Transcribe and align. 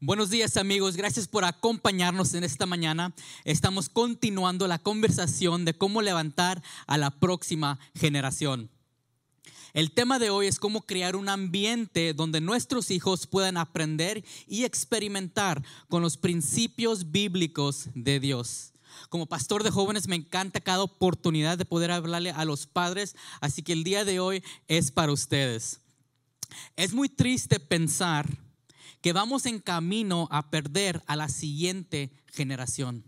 Buenos 0.00 0.30
días 0.30 0.56
amigos, 0.56 0.96
gracias 0.96 1.26
por 1.26 1.44
acompañarnos 1.44 2.32
en 2.34 2.44
esta 2.44 2.66
mañana. 2.66 3.12
Estamos 3.44 3.88
continuando 3.88 4.68
la 4.68 4.78
conversación 4.78 5.64
de 5.64 5.74
cómo 5.74 6.02
levantar 6.02 6.62
a 6.86 6.96
la 6.98 7.10
próxima 7.10 7.80
generación. 7.96 8.70
El 9.72 9.90
tema 9.90 10.20
de 10.20 10.30
hoy 10.30 10.46
es 10.46 10.60
cómo 10.60 10.82
crear 10.82 11.16
un 11.16 11.28
ambiente 11.28 12.14
donde 12.14 12.40
nuestros 12.40 12.92
hijos 12.92 13.26
puedan 13.26 13.56
aprender 13.56 14.24
y 14.46 14.62
experimentar 14.62 15.64
con 15.88 16.00
los 16.00 16.16
principios 16.16 17.10
bíblicos 17.10 17.88
de 17.96 18.20
Dios. 18.20 18.74
Como 19.08 19.26
pastor 19.26 19.64
de 19.64 19.72
jóvenes 19.72 20.06
me 20.06 20.14
encanta 20.14 20.60
cada 20.60 20.84
oportunidad 20.84 21.58
de 21.58 21.64
poder 21.64 21.90
hablarle 21.90 22.30
a 22.30 22.44
los 22.44 22.68
padres, 22.68 23.16
así 23.40 23.62
que 23.62 23.72
el 23.72 23.82
día 23.82 24.04
de 24.04 24.20
hoy 24.20 24.44
es 24.68 24.92
para 24.92 25.10
ustedes. 25.10 25.80
Es 26.76 26.92
muy 26.92 27.08
triste 27.08 27.58
pensar 27.58 28.47
que 29.00 29.12
vamos 29.12 29.46
en 29.46 29.60
camino 29.60 30.28
a 30.30 30.50
perder 30.50 31.02
a 31.06 31.16
la 31.16 31.28
siguiente 31.28 32.10
generación. 32.26 33.04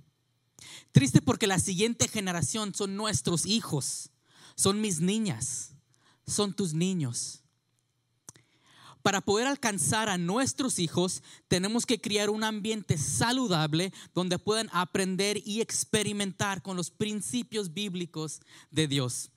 Triste 0.93 1.21
porque 1.23 1.47
la 1.47 1.59
siguiente 1.59 2.09
generación 2.09 2.75
son 2.75 2.97
nuestros 2.97 3.47
hijos, 3.47 4.11
son 4.55 4.81
mis 4.81 5.01
niñas, 5.01 5.75
son 6.27 6.55
tus 6.55 6.75
niños. 6.75 7.43
Para 9.03 9.23
poder 9.23 9.47
alcanzar 9.47 10.11
a 10.11 10.19
nuestros 10.19 10.79
hijos, 10.79 11.23
tenemos 11.49 11.87
que 11.87 12.01
crear 12.01 12.29
un 12.29 12.45
ambiente 12.45 12.99
saludable 12.99 13.93
donde 14.15 14.39
puedan 14.39 14.69
aprender 14.73 15.41
y 15.47 15.63
experimentar 15.63 16.61
con 16.63 16.77
los 16.77 16.91
principios 16.91 17.73
bíblicos 17.73 18.41
de 18.71 18.89
Dios. 18.89 19.31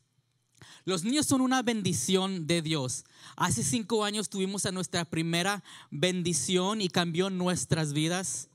Los 0.85 1.03
niños 1.03 1.26
son 1.26 1.41
una 1.41 1.62
bendición 1.62 2.48
de 2.48 2.62
Dios. 2.62 3.05
Hace 3.35 3.63
cinco 3.63 4.03
años 4.03 4.30
tuvimos 4.30 4.66
a 4.66 4.72
nuestra 4.72 5.05
primera 5.05 5.63
bendición 5.91 6.81
y 6.81 6.89
cambió 6.89 7.30
nuestras 7.30 7.94
vidas. 7.94 8.49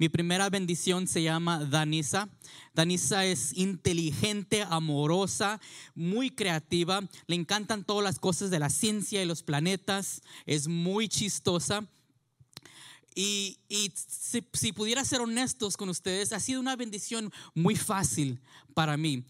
Mi 0.00 0.08
primera 0.08 0.48
bendición 0.48 1.08
se 1.08 1.24
llama 1.24 1.64
Danisa. 1.64 2.28
Danisa 2.72 3.24
es 3.24 3.52
inteligente, 3.56 4.64
amorosa, 4.70 5.60
muy 5.96 6.30
creativa. 6.30 7.00
Le 7.26 7.34
encantan 7.34 7.82
todas 7.82 8.04
las 8.04 8.20
cosas 8.20 8.50
de 8.50 8.60
la 8.60 8.70
ciencia 8.70 9.20
y 9.20 9.26
los 9.26 9.42
planetas. 9.42 10.22
Es 10.46 10.68
muy 10.68 11.08
chistosa. 11.08 11.84
Y, 13.20 13.58
si, 14.52 14.70
pudiera 14.70 15.04
ser 15.04 15.20
honestos 15.20 15.76
con 15.76 15.88
ustedes, 15.88 16.32
ha 16.32 16.38
sido 16.38 16.60
una 16.60 16.76
bendición 16.76 17.32
muy 17.52 17.74
fácil 17.74 18.40
para 18.74 18.96
mí. 18.96 19.24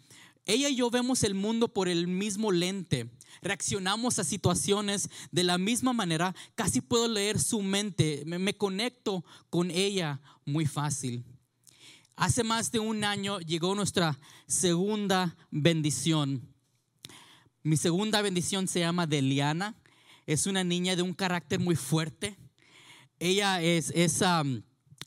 Ella 0.48 0.70
y 0.70 0.77
yo 0.77 0.88
vemos 0.88 1.24
el 1.24 1.34
mundo 1.34 1.68
por 1.68 1.88
el 1.88 2.08
mismo 2.08 2.50
lente. 2.50 3.10
Reaccionamos 3.42 4.18
a 4.18 4.24
situaciones 4.24 5.10
de 5.30 5.44
la 5.44 5.58
misma 5.58 5.92
manera. 5.92 6.34
Casi 6.54 6.80
puedo 6.80 7.06
leer 7.06 7.38
su 7.38 7.60
mente. 7.60 8.22
Me, 8.24 8.56
conecto 8.56 9.26
con 9.50 9.70
ella 9.70 10.22
muy 10.46 10.64
fácil. 10.64 11.22
Hace 12.16 12.44
más 12.44 12.72
de 12.72 12.78
un 12.78 13.04
año 13.04 13.41
llegó 13.41 13.74
nuestra 13.74 14.19
segunda 14.46 15.36
bendición. 15.50 16.48
Mi 17.62 17.76
segunda 17.76 18.22
bendición 18.22 18.69
se 18.69 18.80
llama 18.80 19.06
Deliana. 19.06 19.76
Es 20.24 20.46
una 20.46 20.64
niña 20.64 20.96
de 20.96 21.02
un 21.02 21.12
carácter 21.12 21.60
muy 21.60 21.76
fuerte. 21.76 22.38
Ella 23.19 23.60
es, 23.60 23.92
es, 23.94 24.22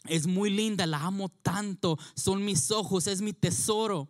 es 0.05 0.27
muy 0.27 0.51
linda, 0.51 0.85
la 0.85 0.99
amo 0.99 1.29
tanto. 1.29 1.97
Son 2.13 2.45
mis 2.45 2.69
ojos, 2.69 3.07
es 3.07 3.23
mi 3.23 3.33
tesoro 3.33 4.07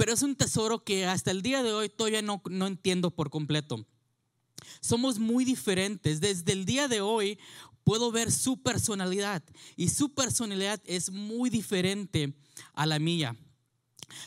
pero 0.00 0.14
es 0.14 0.22
un 0.22 0.34
tesoro 0.34 0.82
que 0.82 1.04
hasta 1.04 1.30
el 1.30 1.42
día 1.42 1.62
de 1.62 1.74
hoy 1.74 1.90
todavía 1.90 2.22
no, 2.22 2.40
no 2.48 2.66
entiendo 2.66 3.10
por 3.10 3.28
completo. 3.28 3.86
Somos 4.80 5.18
muy 5.18 5.44
diferentes. 5.44 6.22
Desde 6.22 6.52
el 6.52 6.64
día 6.64 6.88
de 6.88 7.02
hoy 7.02 7.38
puedo 7.84 8.10
ver 8.10 8.32
su 8.32 8.62
personalidad 8.62 9.42
y 9.76 9.90
su 9.90 10.14
personalidad 10.14 10.80
es 10.86 11.10
muy 11.10 11.50
diferente 11.50 12.32
a 12.72 12.86
la 12.86 12.98
mía. 12.98 13.36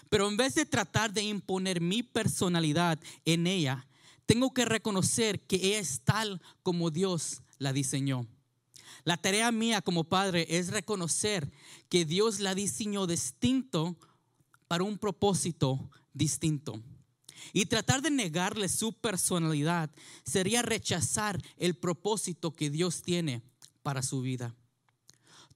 Pero 0.09 0.27
en 0.27 0.37
vez 0.37 0.53
de 0.53 0.67
tratar 0.67 1.11
de 1.11 1.23
imponer 1.23 1.81
mi 1.81 2.03
personalidad 2.03 2.99
en 3.25 3.47
ella, 3.47 3.87
tengo 4.27 4.53
que 4.53 4.65
reconocer 4.65 5.41
que 5.41 5.55
ella 5.55 5.79
es 5.79 6.01
tal 6.01 6.39
como 6.61 6.91
Dios 6.91 7.41
la 7.57 7.73
diseñó. 7.73 8.27
La 9.05 9.17
tarea 9.17 9.51
mía 9.51 9.81
como 9.81 10.03
padre 10.03 10.45
es 10.49 10.67
reconocer 10.67 11.51
que 11.89 12.05
Dios 12.05 12.41
la 12.41 12.53
diseñó 12.53 13.07
distinto 13.07 13.97
para 14.67 14.83
un 14.83 14.97
propósito 14.97 15.89
distinto. 16.13 16.81
Y 17.51 17.65
tratar 17.65 18.01
de 18.01 18.11
negarle 18.11 18.69
su 18.69 18.93
personalidad 18.93 19.89
sería 20.23 20.61
rechazar 20.61 21.41
el 21.57 21.75
propósito 21.75 22.53
que 22.53 22.69
Dios 22.69 23.01
tiene 23.01 23.41
para 23.81 24.01
su 24.01 24.21
vida. 24.21 24.55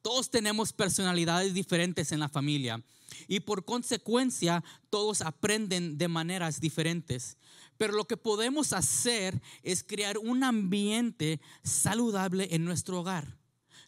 Todos 0.02 0.30
tenemos 0.30 0.74
personalidades 0.74 1.54
diferentes 1.54 2.12
en 2.12 2.20
la 2.20 2.30
familia 2.30 2.84
y 3.28 3.40
por 3.40 3.66
consecuencia 3.66 4.64
todos 4.90 5.22
aprenden 5.22 5.98
de 5.98 6.08
maneras 6.08 6.60
diferentes. 6.60 7.38
Pero 7.78 7.94
lo 7.94 8.06
que 8.06 8.18
podemos 8.18 8.74
hacer 8.74 9.42
es 9.64 9.84
crear 9.84 10.18
un 10.18 10.44
ambiente 10.44 11.40
saludable 11.64 12.48
en 12.52 12.66
nuestro 12.66 13.00
hogar 13.00 13.38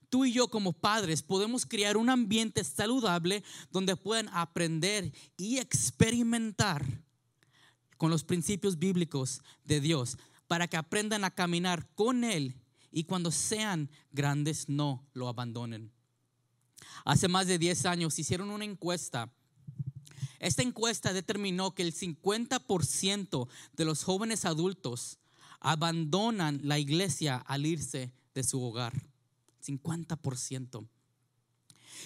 tú 0.10 0.26
y 0.26 0.34
yo 0.34 0.50
como 0.50 0.74
padres 0.74 1.24
podemos 1.24 1.66
crear 1.66 1.98
un 1.98 2.10
ambiente 2.10 2.64
saludable 2.64 3.44
donde 3.72 3.96
puedan 3.96 4.28
aprender 4.30 5.12
y 5.38 5.58
experimentar 5.58 6.86
con 7.98 8.10
los 8.10 8.24
principios 8.24 8.80
bíblicos 8.80 9.42
de 9.64 9.80
Dios 9.80 10.18
para 10.48 10.68
que 10.68 10.78
aprendan 10.78 11.24
a 11.24 11.32
caminar 11.32 11.88
con 11.96 12.24
Él 12.24 12.56
y 12.92 13.04
cuando 13.04 13.32
sean 13.32 13.90
grandes 14.12 14.68
no 14.68 15.06
lo 15.14 15.28
abandonen. 15.28 15.92
Hace 17.06 17.28
más 17.28 17.48
de 17.48 17.60
10 17.60 17.86
años 17.86 18.18
hicieron 18.18 18.50
una 18.50 18.66
encuesta. 18.66 19.32
Esta 20.40 20.64
encuesta 20.64 21.14
determinó 21.14 21.76
que 21.76 21.84
el 21.84 21.94
50% 21.94 23.48
de 23.74 23.86
los 23.86 24.04
jóvenes 24.04 24.46
adultos 24.46 25.20
abandonan 25.60 26.62
la 26.64 26.80
iglesia 26.80 27.38
al 27.38 27.66
irse 27.66 28.14
de 28.34 28.44
su 28.44 28.64
hogar. 28.64 29.09
50%. 29.66 30.88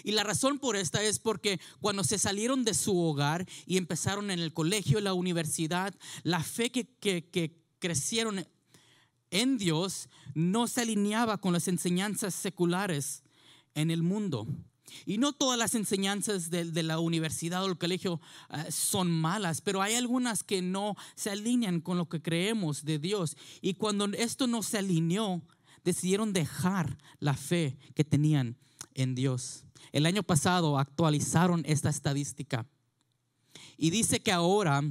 Y 0.03 0.11
la 0.11 0.23
razón 0.23 0.59
por 0.59 0.75
esta 0.75 1.03
es 1.03 1.19
porque 1.19 1.59
cuando 1.79 2.03
se 2.03 2.17
salieron 2.17 2.63
de 2.63 2.73
su 2.73 2.97
hogar 2.99 3.47
y 3.65 3.77
empezaron 3.77 4.31
en 4.31 4.39
el 4.39 4.53
colegio, 4.53 4.99
la 5.01 5.13
universidad, 5.13 5.93
la 6.23 6.41
fe 6.41 6.71
que, 6.71 6.87
que, 6.99 7.61
crecieron 7.79 8.47
en 9.29 9.57
Dios 9.57 10.07
no 10.35 10.67
se 10.67 10.81
alineaba 10.81 11.37
con 11.37 11.51
las 11.51 11.67
enseñanzas 11.67 12.33
seculares 12.33 13.23
en 13.75 13.91
el 13.91 14.03
mundo. 14.03 14.47
Y 15.05 15.17
no 15.17 15.33
todas 15.33 15.59
las 15.59 15.75
enseñanzas 15.75 16.49
de, 16.49 16.65
de 16.65 16.83
la 16.83 16.99
universidad 16.99 17.63
o 17.63 17.67
el 17.67 17.77
colegio 17.77 18.21
eh, 18.51 18.71
son 18.71 19.11
malas, 19.11 19.59
pero 19.59 19.81
hay 19.81 19.95
algunas 19.95 20.43
que 20.43 20.61
no 20.61 20.95
se 21.15 21.31
alinean 21.31 21.81
con 21.81 21.97
lo 21.97 22.07
que 22.07 22.21
creemos 22.21 22.85
de 22.85 22.99
Dios. 22.99 23.35
Y 23.59 23.73
cuando 23.73 24.05
esto 24.05 24.47
no 24.47 24.63
se 24.63 24.77
alineó, 24.77 25.41
decidieron 25.83 26.33
dejar 26.33 26.97
la 27.19 27.35
fe 27.35 27.77
que 27.95 28.03
tenían 28.03 28.57
en 28.93 29.15
Dios. 29.15 29.65
El 29.91 30.05
año 30.05 30.21
pasado 30.23 30.79
actualizaron 30.79 31.63
esta 31.65 31.89
estadística 31.89 32.65
y 33.77 33.89
dice 33.89 34.21
que 34.21 34.31
ahora 34.31 34.81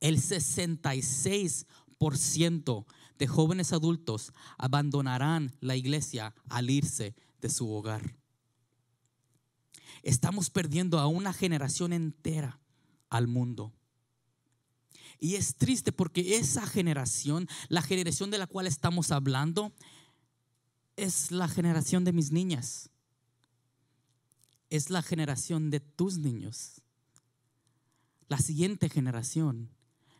el 0.00 0.18
66% 0.18 2.84
de 3.18 3.26
jóvenes 3.26 3.72
adultos 3.72 4.34
abandonarán 4.58 5.56
la 5.60 5.76
iglesia 5.76 6.34
al 6.48 6.68
irse 6.70 7.14
de 7.40 7.48
su 7.48 7.70
hogar. 7.70 8.16
Estamos 10.02 10.50
perdiendo 10.50 10.98
a 10.98 11.06
una 11.06 11.32
generación 11.32 11.92
entera 11.92 12.58
al 13.08 13.28
mundo. 13.28 13.72
Y 15.20 15.36
es 15.36 15.54
triste 15.54 15.92
porque 15.92 16.34
esa 16.36 16.66
generación, 16.66 17.48
la 17.68 17.82
generación 17.82 18.32
de 18.32 18.38
la 18.38 18.48
cual 18.48 18.66
estamos 18.66 19.12
hablando, 19.12 19.72
es 21.02 21.32
la 21.32 21.48
generación 21.48 22.04
de 22.04 22.12
mis 22.12 22.30
niñas. 22.30 22.88
Es 24.70 24.88
la 24.88 25.02
generación 25.02 25.70
de 25.70 25.80
tus 25.80 26.18
niños. 26.18 26.80
La 28.28 28.38
siguiente 28.38 28.88
generación 28.88 29.68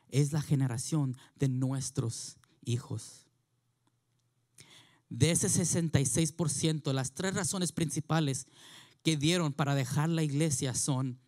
es 0.08 0.32
la 0.32 0.42
generación 0.42 1.16
de 1.36 1.48
nuestros 1.48 2.36
hijos. 2.64 3.26
De 5.08 5.30
ese 5.30 5.48
66%, 5.48 6.92
las 6.92 7.12
tres 7.12 7.34
razones 7.34 7.70
principales 7.70 8.46
que 9.04 9.16
dieron 9.16 9.52
para 9.52 9.76
dejar 9.76 10.08
la 10.08 10.24
iglesia 10.24 10.74
son, 10.74 11.20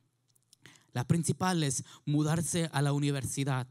la 0.92 1.06
principal 1.06 1.62
es 1.62 1.84
mudarse 2.04 2.68
a 2.72 2.82
la 2.82 2.92
universidad 2.92 3.68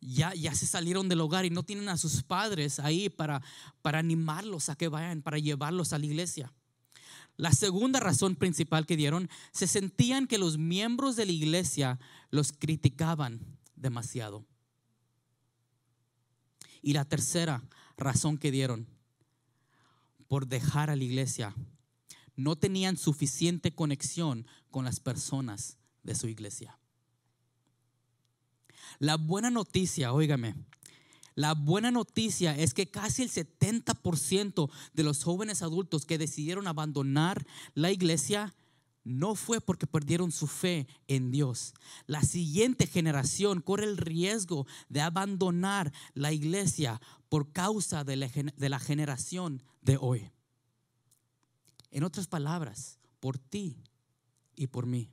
ya, 0.00 0.34
ya 0.34 0.54
se 0.54 0.66
salieron 0.66 1.08
del 1.08 1.20
hogar 1.20 1.44
y 1.44 1.50
no 1.50 1.62
tienen 1.62 1.88
a 1.88 1.96
sus 1.96 2.22
padres 2.22 2.78
ahí 2.78 3.08
para, 3.08 3.42
para 3.82 3.98
animarlos 3.98 4.68
a 4.68 4.76
que 4.76 4.88
vayan, 4.88 5.22
para 5.22 5.38
llevarlos 5.38 5.92
a 5.92 5.98
la 5.98 6.06
iglesia. 6.06 6.52
La 7.36 7.52
segunda 7.52 8.00
razón 8.00 8.36
principal 8.36 8.86
que 8.86 8.96
dieron, 8.96 9.28
se 9.52 9.66
sentían 9.66 10.26
que 10.26 10.38
los 10.38 10.56
miembros 10.56 11.16
de 11.16 11.26
la 11.26 11.32
iglesia 11.32 11.98
los 12.30 12.52
criticaban 12.52 13.40
demasiado. 13.74 14.46
Y 16.80 16.94
la 16.94 17.04
tercera 17.04 17.62
razón 17.96 18.38
que 18.38 18.50
dieron, 18.50 18.86
por 20.28 20.46
dejar 20.46 20.90
a 20.90 20.96
la 20.96 21.04
iglesia. 21.04 21.54
No 22.34 22.56
tenían 22.56 22.96
suficiente 22.96 23.74
conexión 23.74 24.46
con 24.70 24.84
las 24.84 25.00
personas 25.00 25.78
de 26.02 26.14
su 26.14 26.28
iglesia. 26.28 26.78
La 28.98 29.16
buena 29.16 29.50
noticia, 29.50 30.12
óigame, 30.12 30.54
la 31.36 31.52
buena 31.52 31.90
noticia 31.90 32.56
es 32.56 32.72
que 32.72 32.90
casi 32.90 33.22
el 33.22 33.30
70% 33.30 34.70
de 34.94 35.02
los 35.02 35.22
jóvenes 35.22 35.62
adultos 35.62 36.06
que 36.06 36.16
decidieron 36.16 36.66
abandonar 36.66 37.46
la 37.74 37.92
iglesia 37.92 38.54
no 39.04 39.36
fue 39.36 39.60
porque 39.60 39.86
perdieron 39.86 40.32
su 40.32 40.46
fe 40.46 40.88
en 41.06 41.30
Dios. 41.30 41.74
La 42.06 42.22
siguiente 42.22 42.86
generación 42.86 43.60
corre 43.60 43.84
el 43.84 43.98
riesgo 43.98 44.66
de 44.88 45.02
abandonar 45.02 45.92
la 46.14 46.32
iglesia 46.32 47.00
por 47.28 47.52
causa 47.52 48.02
de 48.02 48.16
la, 48.16 48.80
generación 48.80 49.62
de 49.82 49.98
hoy. 50.00 50.30
En 51.90 52.02
otras 52.02 52.26
palabras, 52.26 52.98
por 53.20 53.38
ti 53.38 53.76
y 54.56 54.66
por 54.68 54.86
mí. 54.86 55.10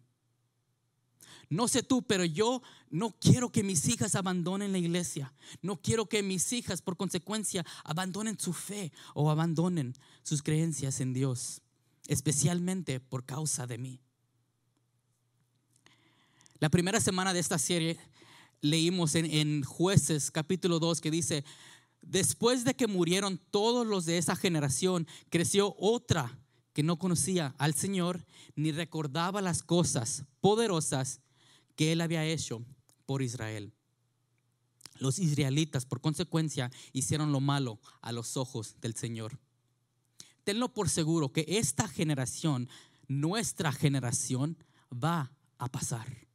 No 1.50 1.68
sé 1.68 1.84
tú, 1.84 2.02
pero 2.02 2.26
yo 2.26 2.62
no 2.90 3.12
quiero 3.20 3.52
que 3.52 3.64
mis 3.64 3.88
hijas 3.88 4.16
abandonen 4.16 4.72
la 4.72 4.78
iglesia. 4.78 5.34
No 5.62 5.82
quiero 5.82 6.08
que 6.08 6.24
mis 6.24 6.52
hijas, 6.54 6.82
por 6.82 6.98
consecuencia, 6.98 7.66
abandonen 7.84 8.40
su 8.40 8.54
fe 8.54 8.92
o 9.14 9.30
abandonen 9.30 9.96
sus 10.24 10.42
creencias 10.42 11.00
en 11.00 11.14
Dios, 11.14 11.62
especialmente 12.08 13.00
por 13.00 13.26
causa 13.26 13.68
de 13.68 13.78
mí. 13.78 14.00
La 16.60 16.70
primera 16.70 17.00
semana 17.00 17.34
de 17.34 17.40
esta 17.40 17.58
serie 17.58 18.00
leímos 18.62 19.16
en, 19.16 19.64
jueces 19.64 20.32
capítulo 20.32 20.80
2 20.80 21.02
que 21.02 21.12
dice, 21.12 21.44
después 22.02 22.64
de 22.64 22.74
que 22.74 22.88
murieron 22.88 23.38
todos 23.52 23.86
los 23.86 24.06
de 24.06 24.18
esa 24.18 24.36
generación, 24.36 25.06
creció 25.30 25.76
otra 25.78 26.40
que 26.74 26.84
no 26.84 26.98
conocía 26.98 27.56
al 27.58 27.74
Señor 27.74 28.26
ni 28.56 28.72
recordaba 28.72 29.42
las 29.42 29.64
cosas 29.64 30.26
poderosas 30.42 31.22
que 31.76 31.92
él 31.92 32.02
había 32.02 32.26
hecho 32.26 32.64
por 33.06 33.22
Israel. 33.22 33.74
Los 35.00 35.20
israelitas, 35.20 35.86
por 35.86 36.02
consecuencia, 36.02 36.72
hicieron 36.92 37.32
lo 37.32 37.40
malo 37.40 37.80
a 38.02 38.12
los 38.12 38.38
ojos 38.38 38.76
del 38.82 38.96
Señor. 38.96 39.40
Tenlo 40.44 40.74
por 40.74 40.90
seguro 40.90 41.32
que 41.32 41.46
esta 41.48 41.88
generación, 41.88 42.70
nuestra 43.08 43.72
generación, 43.72 44.58
va 44.92 45.32
a 45.58 45.70
pasar. 45.72 46.28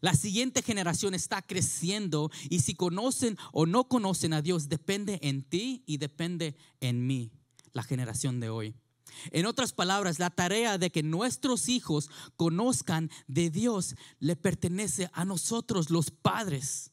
La 0.00 0.14
siguiente 0.14 0.62
generación 0.62 1.14
está 1.14 1.42
creciendo 1.42 2.30
y 2.48 2.60
si 2.60 2.74
conocen 2.74 3.36
o 3.52 3.66
no 3.66 3.88
conocen 3.88 4.32
a 4.32 4.42
Dios 4.42 4.68
depende 4.68 5.18
en 5.22 5.42
ti 5.42 5.82
y 5.86 5.96
depende 5.96 6.56
en 6.80 7.06
mí, 7.06 7.32
la 7.72 7.82
generación 7.82 8.40
de 8.40 8.50
hoy. 8.50 8.74
En 9.30 9.46
otras 9.46 9.72
palabras, 9.72 10.18
la 10.18 10.30
tarea 10.30 10.78
de 10.78 10.90
que 10.90 11.02
nuestros 11.02 11.68
hijos 11.68 12.10
conozcan 12.36 13.10
de 13.26 13.50
Dios 13.50 13.96
le 14.18 14.36
pertenece 14.36 15.10
a 15.12 15.24
nosotros, 15.24 15.90
los 15.90 16.10
padres. 16.10 16.90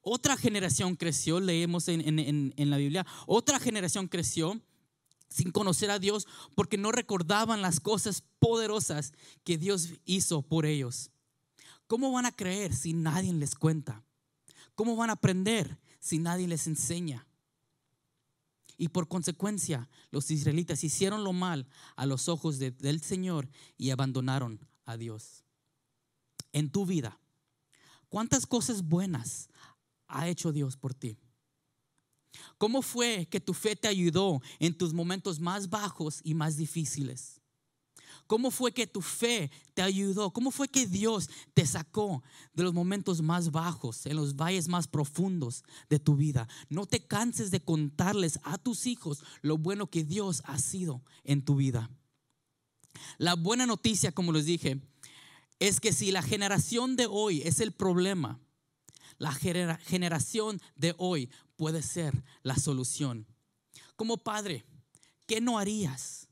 Otra 0.00 0.36
generación 0.36 0.96
creció, 0.96 1.40
leemos 1.40 1.88
en, 1.88 2.54
la 2.56 2.76
Biblia, 2.76 3.06
otra 3.26 3.58
generación 3.58 4.08
creció 4.08 4.60
sin 5.28 5.50
conocer 5.50 5.90
a 5.90 5.98
Dios 5.98 6.26
porque 6.54 6.78
no 6.78 6.92
recordaban 6.92 7.60
las 7.60 7.80
cosas 7.80 8.22
poderosas 8.38 9.12
que 9.42 9.58
Dios 9.58 9.88
hizo 10.04 10.42
por 10.42 10.64
ellos. 10.64 11.10
¿Cómo 11.86 12.12
van 12.12 12.26
a 12.26 12.32
creer 12.32 12.74
si 12.74 12.92
nadie 12.92 13.32
les 13.32 13.54
cuenta? 13.54 14.04
¿Cómo 14.74 14.94
van 14.96 15.10
a 15.10 15.14
aprender 15.14 15.78
si 15.98 16.18
nadie 16.18 16.46
les 16.46 16.66
enseña? 16.66 17.26
Y 18.76 18.88
por 18.88 19.08
consecuencia, 19.08 19.88
los 20.10 20.30
israelitas 20.30 20.84
hicieron 20.84 21.24
lo 21.24 21.32
mal 21.32 21.66
a 21.96 22.06
los 22.06 22.28
ojos 22.28 22.58
del 22.58 23.00
Señor 23.00 23.48
y 23.78 23.90
abandonaron 23.90 24.60
a 24.84 24.96
Dios. 24.96 25.44
En 26.52 26.70
tu 26.70 26.86
vida, 26.86 27.18
¿cuántas 28.08 28.46
cosas 28.46 28.82
buenas 28.82 29.48
ha 30.08 30.28
hecho 30.28 30.52
Dios 30.52 30.76
por 30.76 30.94
ti? 30.94 31.18
¿Cómo 32.58 32.82
fue 32.82 33.26
que 33.30 33.40
tu 33.40 33.54
fe 33.54 33.76
te 33.76 33.88
ayudó 33.88 34.40
en 34.58 34.76
tus 34.76 34.92
momentos 34.92 35.40
más 35.40 35.70
bajos 35.70 36.20
y 36.22 36.34
más 36.34 36.56
difíciles? 36.56 37.35
¿Cómo 38.26 38.50
fue 38.50 38.72
que 38.72 38.86
tu 38.86 39.02
fe 39.02 39.50
te 39.74 39.82
ayudó? 39.82 40.32
¿Cómo 40.32 40.50
fue 40.50 40.68
que 40.68 40.86
Dios 40.86 41.30
te 41.54 41.64
sacó 41.64 42.22
de 42.54 42.64
los 42.64 42.74
momentos 42.74 43.22
más 43.22 43.52
bajos, 43.52 44.06
en 44.06 44.16
los 44.16 44.34
valles 44.34 44.68
más 44.68 44.88
profundos 44.88 45.62
de 45.88 46.00
tu 46.00 46.16
vida? 46.16 46.48
No 46.68 46.86
te 46.86 47.06
canses 47.06 47.50
de 47.50 47.60
contarles 47.60 48.40
a 48.42 48.58
tus 48.58 48.86
hijos 48.86 49.22
lo 49.42 49.58
bueno 49.58 49.88
que 49.88 50.02
Dios 50.02 50.42
ha 50.44 50.58
sido 50.58 51.02
en 51.22 51.44
tu 51.44 51.56
vida. 51.56 51.90
La 53.18 53.34
buena 53.34 53.66
noticia, 53.66 54.10
como 54.10 54.32
les 54.32 54.46
dije, 54.46 54.80
es 55.58 55.80
que 55.80 55.92
si 55.92 56.10
la 56.10 56.22
generación 56.22 56.96
de 56.96 57.06
hoy 57.06 57.42
es 57.42 57.60
el 57.60 57.72
problema, 57.72 58.40
la 59.18 59.32
generación 59.32 60.60
de 60.74 60.94
hoy 60.98 61.30
puede 61.56 61.82
ser 61.82 62.24
la 62.42 62.56
solución. 62.56 63.26
Como 63.94 64.18
padre, 64.18 64.64
¿qué 65.26 65.40
no 65.40 65.58
harías? 65.58 66.25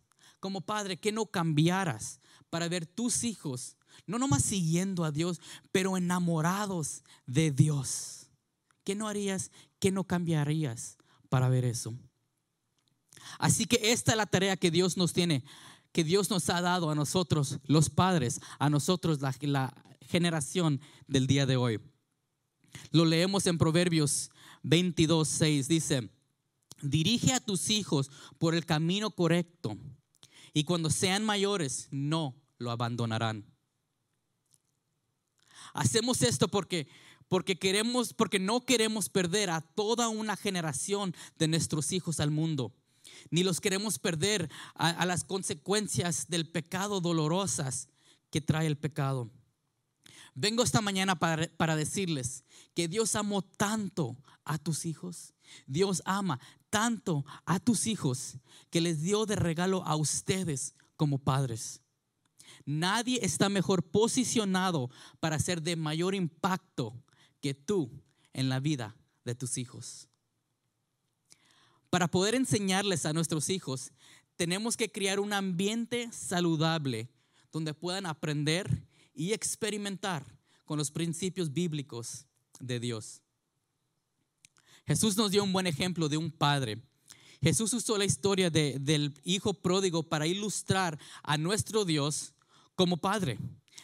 Como 0.44 0.60
padre 0.60 0.98
que 0.98 1.10
no 1.10 1.24
cambiaras 1.24 2.20
para 2.50 2.68
ver 2.68 2.84
tus 2.84 3.24
hijos, 3.24 3.78
no 4.06 4.18
nomás 4.18 4.44
siguiendo 4.44 5.02
a 5.02 5.10
Dios, 5.10 5.40
pero 5.72 5.96
enamorados 5.96 7.02
de 7.24 7.50
Dios? 7.50 8.26
¿Qué 8.84 8.94
no 8.94 9.08
harías? 9.08 9.50
¿Qué 9.78 9.90
no 9.90 10.04
cambiarías 10.04 10.98
para 11.30 11.48
ver 11.48 11.64
eso? 11.64 11.94
Así 13.38 13.64
que 13.64 13.80
esta 13.90 14.10
es 14.10 14.18
la 14.18 14.26
tarea 14.26 14.58
que 14.58 14.70
Dios 14.70 14.98
nos 14.98 15.14
tiene, 15.14 15.46
que 15.92 16.04
Dios 16.04 16.28
nos 16.28 16.50
ha 16.50 16.60
dado 16.60 16.90
a 16.90 16.94
nosotros, 16.94 17.58
los 17.64 17.88
padres, 17.88 18.38
a 18.58 18.68
nosotros, 18.68 19.22
la, 19.22 19.34
la 19.40 19.74
generación 20.02 20.78
del 21.06 21.26
día 21.26 21.46
de 21.46 21.56
hoy. 21.56 21.80
Lo 22.90 23.06
leemos 23.06 23.46
en 23.46 23.56
Proverbios 23.56 24.30
22, 24.62 25.26
6. 25.26 25.68
Dice, 25.68 26.10
dirige 26.82 27.32
a 27.32 27.40
tus 27.40 27.70
hijos 27.70 28.10
por 28.38 28.54
el 28.54 28.66
camino 28.66 29.10
correcto 29.10 29.78
y 30.54 30.64
cuando 30.64 30.88
sean 30.88 31.24
mayores 31.24 31.88
no 31.90 32.34
lo 32.58 32.70
abandonarán. 32.70 33.44
Hacemos 35.74 36.22
esto 36.22 36.48
porque 36.48 36.88
porque 37.28 37.58
queremos 37.58 38.14
porque 38.14 38.38
no 38.38 38.64
queremos 38.64 39.08
perder 39.08 39.50
a 39.50 39.60
toda 39.60 40.08
una 40.08 40.36
generación 40.36 41.14
de 41.36 41.48
nuestros 41.48 41.92
hijos 41.92 42.20
al 42.20 42.30
mundo. 42.30 42.72
Ni 43.30 43.42
los 43.42 43.60
queremos 43.60 43.98
perder 43.98 44.48
a, 44.74 45.04
las 45.04 45.24
consecuencias 45.24 46.28
del 46.28 46.48
pecado 46.48 47.00
dolorosas 47.00 47.88
que 48.30 48.40
trae 48.40 48.66
el 48.66 48.76
pecado. 48.76 49.30
Vengo 50.34 50.62
esta 50.62 50.80
mañana 50.80 51.18
para, 51.18 51.48
para 51.56 51.76
decirles 51.76 52.44
que 52.74 52.88
Dios 52.88 53.14
amó 53.14 53.42
tanto 53.42 54.16
a 54.44 54.58
tus 54.58 54.86
hijos. 54.86 55.34
Dios 55.66 56.02
ama 56.04 56.40
tanto 56.74 57.24
a 57.44 57.60
tus 57.60 57.86
hijos 57.86 58.36
que 58.68 58.80
les 58.80 59.00
dio 59.00 59.26
de 59.26 59.36
regalo 59.36 59.84
a 59.86 59.94
ustedes 59.94 60.74
como 60.96 61.18
padres. 61.18 61.80
Nadie 62.66 63.20
está 63.22 63.48
mejor 63.48 63.84
posicionado 63.84 64.90
para 65.20 65.38
ser 65.38 65.62
de 65.62 65.76
mayor 65.76 66.16
impacto 66.16 67.00
que 67.40 67.54
tú 67.54 67.92
en 68.32 68.48
la 68.48 68.58
vida 68.58 68.96
de 69.24 69.36
tus 69.36 69.56
hijos. 69.56 70.08
Para 71.90 72.08
poder 72.08 72.34
enseñarles 72.34 73.06
a 73.06 73.12
nuestros 73.12 73.50
hijos, 73.50 73.92
tenemos 74.34 74.76
que 74.76 74.90
crear 74.90 75.20
un 75.20 75.32
ambiente 75.32 76.10
saludable 76.10 77.08
donde 77.52 77.72
puedan 77.72 78.04
aprender 78.04 78.84
y 79.14 79.32
experimentar 79.32 80.26
con 80.64 80.76
los 80.76 80.90
principios 80.90 81.52
bíblicos 81.52 82.26
de 82.58 82.80
Dios. 82.80 83.23
Jesús 84.86 85.16
nos 85.16 85.30
dio 85.30 85.42
un 85.42 85.52
buen 85.52 85.66
ejemplo 85.66 86.08
de 86.08 86.16
un 86.16 86.30
padre. 86.30 86.82
Jesús 87.42 87.72
usó 87.72 87.96
la 87.98 88.04
historia 88.04 88.50
del 88.50 89.14
hijo 89.24 89.54
pródigo 89.54 90.02
para 90.02 90.26
ilustrar 90.26 90.98
a 91.22 91.36
nuestro 91.36 91.84
Dios 91.84 92.34
como 92.74 92.96
padre. 92.96 93.38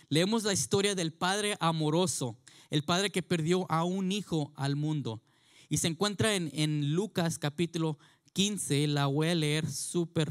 Leemos 0.09 0.45
la 0.45 0.52
historia 0.52 0.95
del 0.95 1.12
padre 1.12 1.57
amoroso, 1.61 2.38
el 2.69 2.83
padre 2.83 3.11
que 3.11 3.23
perdió 3.23 3.71
a 3.71 3.85
un 3.85 4.12
hijo 4.12 4.52
al 4.57 4.76
mundo. 4.76 5.23
Y 5.69 5.78
se 5.78 5.88
encuentra 5.88 6.35
en, 6.35 6.95
Lucas 6.95 7.38
capítulo 7.38 7.99
15, 8.33 8.87
la 8.88 9.07
voy 9.07 9.28
a 9.28 9.35
leer 9.35 9.71
súper 9.71 10.30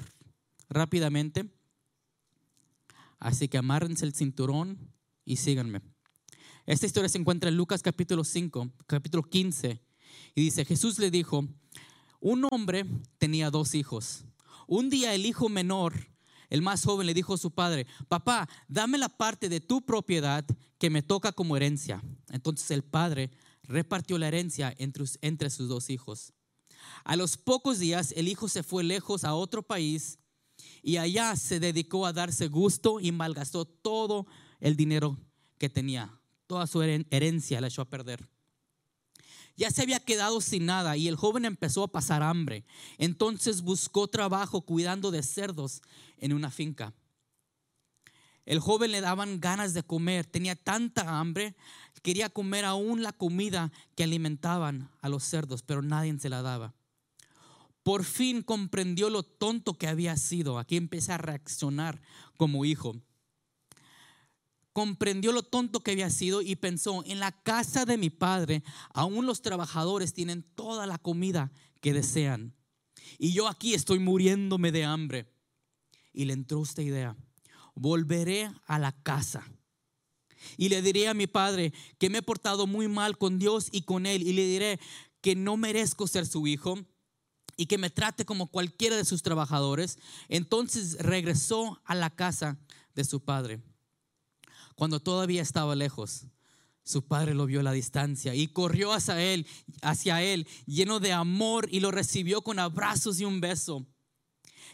rápidamente. 0.70 1.50
Así 3.20 3.48
que 3.48 3.58
amárrense 3.58 4.06
el 4.06 4.14
cinturón 4.14 4.92
y 5.26 5.38
síganme. 5.38 5.82
Esta 6.66 6.86
historia 6.86 7.10
se 7.10 7.18
encuentra 7.18 7.50
en 7.50 7.58
Lucas 7.58 7.82
capítulo 7.82 8.24
5, 8.24 8.70
capítulo 8.86 9.24
15, 9.24 9.82
y 10.36 10.42
dice, 10.42 10.66
Jesús 10.66 11.00
le 11.00 11.12
dijo, 11.12 11.48
un 12.20 12.48
hombre 12.52 12.86
tenía 13.18 13.50
dos 13.50 13.76
hijos. 13.76 14.26
Un 14.68 14.90
día 14.90 15.14
el 15.16 15.26
hijo 15.26 15.50
menor, 15.50 15.94
el 16.50 16.62
más 16.62 16.84
joven, 16.84 17.08
le 17.08 17.14
dijo 17.14 17.34
a 17.34 17.38
su 17.38 17.52
padre, 17.52 17.88
papá, 18.08 18.50
dame 18.68 18.98
la 18.98 19.10
parte 19.10 19.50
de 19.50 19.62
tu 19.62 19.82
propiedad 19.86 20.46
que 20.78 20.90
me 20.90 21.02
toca 21.02 21.32
como 21.32 21.56
herencia. 21.56 22.04
Entonces 22.30 22.70
el 22.72 22.84
padre 22.84 23.32
repartió 23.64 24.18
la 24.18 24.28
herencia 24.28 24.74
entre, 24.78 25.50
sus 25.50 25.70
dos 25.70 25.90
hijos. 25.90 26.34
A 27.04 27.16
los 27.16 27.38
pocos 27.38 27.80
días 27.80 28.14
el 28.16 28.28
hijo 28.28 28.48
se 28.48 28.64
fue 28.64 28.84
lejos 28.84 29.24
a 29.24 29.36
otro 29.36 29.64
país 29.64 30.20
y 30.82 30.98
allá 30.98 31.36
se 31.36 31.60
dedicó 31.60 32.06
a 32.06 32.14
darse 32.14 32.48
gusto 32.48 33.00
y 33.00 33.12
malgastó 33.12 33.66
todo 33.66 34.26
el 34.60 34.76
dinero 34.76 35.18
que 35.58 35.70
tenía. 35.70 36.20
Toda 36.48 36.68
su 36.68 36.82
herencia 36.82 37.62
la 37.62 37.68
echó 37.68 37.84
a 37.84 37.90
perder. 37.90 38.28
Ya 39.60 39.72
se 39.72 39.82
había 39.82 40.00
quedado 40.00 40.40
sin 40.40 40.68
nada 40.68 40.96
y 40.96 41.10
el 41.10 41.18
joven 41.18 41.44
empezó 41.44 41.84
a 41.84 41.92
pasar 41.92 42.24
hambre. 42.24 42.64
Entonces 42.98 43.62
buscó 43.62 44.08
trabajo 44.08 44.62
cuidando 44.62 45.12
de 45.12 45.22
cerdos 45.22 45.82
en 46.18 46.32
una 46.32 46.50
finca. 46.50 46.94
El 48.46 48.62
joven 48.62 48.94
le 48.94 49.02
daban 49.02 49.42
ganas 49.42 49.74
de 49.74 49.84
comer, 49.84 50.26
tenía 50.26 50.56
tanta 50.56 51.20
hambre, 51.20 51.58
quería 52.02 52.30
comer 52.30 52.64
aún 52.64 53.04
la 53.04 53.12
comida 53.12 53.70
que 53.96 54.06
alimentaban 54.06 54.90
a 55.02 55.10
los 55.10 55.26
cerdos, 55.26 55.62
pero 55.62 55.82
nadie 55.82 56.18
se 56.20 56.30
la 56.30 56.42
daba. 56.42 56.74
Por 57.84 58.06
fin 58.06 58.42
comprendió 58.44 59.10
lo 59.10 59.24
tonto 59.24 59.74
que 59.74 59.90
había 59.90 60.16
sido. 60.16 60.58
Aquí 60.58 60.78
empieza 60.78 61.16
a 61.16 61.18
reaccionar 61.18 62.02
como 62.38 62.64
hijo 62.64 62.96
comprendió 64.74 65.32
lo 65.32 65.44
tonto 65.44 65.82
que 65.82 65.92
había 65.92 66.10
sido 66.10 66.42
y 66.42 66.56
pensó, 66.56 67.04
en 67.06 67.20
la 67.20 67.32
casa 67.32 67.86
de 67.86 67.98
mi 67.98 68.10
padre, 68.10 68.64
aún 68.94 69.26
los 69.26 69.42
trabajadores 69.42 70.14
tienen 70.14 70.44
toda 70.56 70.86
la 70.86 70.98
comida 70.98 71.52
que 71.82 71.94
desean. 71.94 72.54
Y 73.18 73.34
yo 73.34 73.48
aquí 73.48 73.74
estoy 73.74 74.00
muriéndome 74.00 74.72
de 74.72 74.86
hambre. 74.86 75.32
Y 76.14 76.26
le 76.26 76.34
entró 76.34 76.64
esta 76.64 76.82
idea, 76.82 77.16
volveré 77.76 78.52
a 78.66 78.80
la 78.80 78.92
casa. 78.92 79.46
Y 80.58 80.70
le 80.70 80.82
diré 80.82 81.08
a 81.08 81.14
mi 81.14 81.28
padre 81.28 81.74
que 81.98 82.10
me 82.10 82.20
he 82.20 82.22
portado 82.22 82.66
muy 82.68 82.88
mal 82.88 83.18
con 83.18 83.40
Dios 83.40 83.68
y 83.72 83.82
con 83.82 84.06
él. 84.06 84.24
Y 84.24 84.34
le 84.34 84.46
diré 84.46 84.80
que 85.22 85.36
no 85.36 85.58
merezco 85.58 86.08
ser 86.08 86.26
su 86.26 86.48
hijo 86.48 86.80
y 87.58 87.66
que 87.66 87.78
me 87.78 87.90
trate 87.90 88.26
como 88.26 88.48
cualquiera 88.48 88.96
de 88.96 89.06
sus 89.06 89.22
trabajadores. 89.22 90.00
Entonces 90.30 90.98
regresó 91.00 91.82
a 91.84 91.96
la 91.96 92.10
casa 92.10 92.58
de 92.96 93.04
su 93.04 93.20
padre. 93.20 93.60
Cuando 94.80 95.02
todavía 95.02 95.42
estaba 95.42 95.76
lejos, 95.76 96.28
su 96.86 97.06
padre 97.06 97.34
lo 97.34 97.46
vio 97.46 97.60
a 97.60 97.64
la 97.64 97.74
distancia 97.74 98.34
y 98.34 98.48
corrió 98.48 98.94
hacia 98.94 99.22
él, 99.22 99.46
hacia 99.82 100.24
él, 100.24 100.48
lleno 100.68 101.02
de 101.02 101.12
amor 101.12 101.68
y 101.70 101.82
lo 101.82 101.92
recibió 101.92 102.42
con 102.44 102.60
abrazos 102.60 103.20
y 103.20 103.26
un 103.26 103.42
beso. 103.42 103.86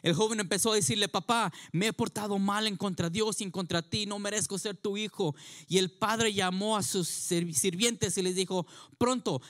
El 0.03 0.13
joven 0.13 0.39
empezó 0.39 0.71
a 0.71 0.75
decirle, 0.75 1.07
papá, 1.07 1.51
me 1.71 1.88
he 1.88 1.93
portado 1.93 2.38
mal 2.38 2.67
en 2.67 2.77
contra 2.77 3.09
de 3.09 3.13
Dios 3.15 3.41
y 3.41 3.45
en 3.45 3.50
contra 3.50 3.81
ti, 3.81 4.05
no 4.05 4.19
merezco 4.19 4.59
ser 4.59 4.77
tu 4.77 4.95
hijo. 4.95 5.35
Y 5.67 5.79
el 5.79 5.89
padre 5.89 6.31
llamó 6.31 6.77
a 6.77 6.83
sus 6.83 7.07
sirvientes 7.07 8.15
y 8.19 8.21
les 8.21 8.35
dijo, 8.35 8.67
pronto, 9.00 9.41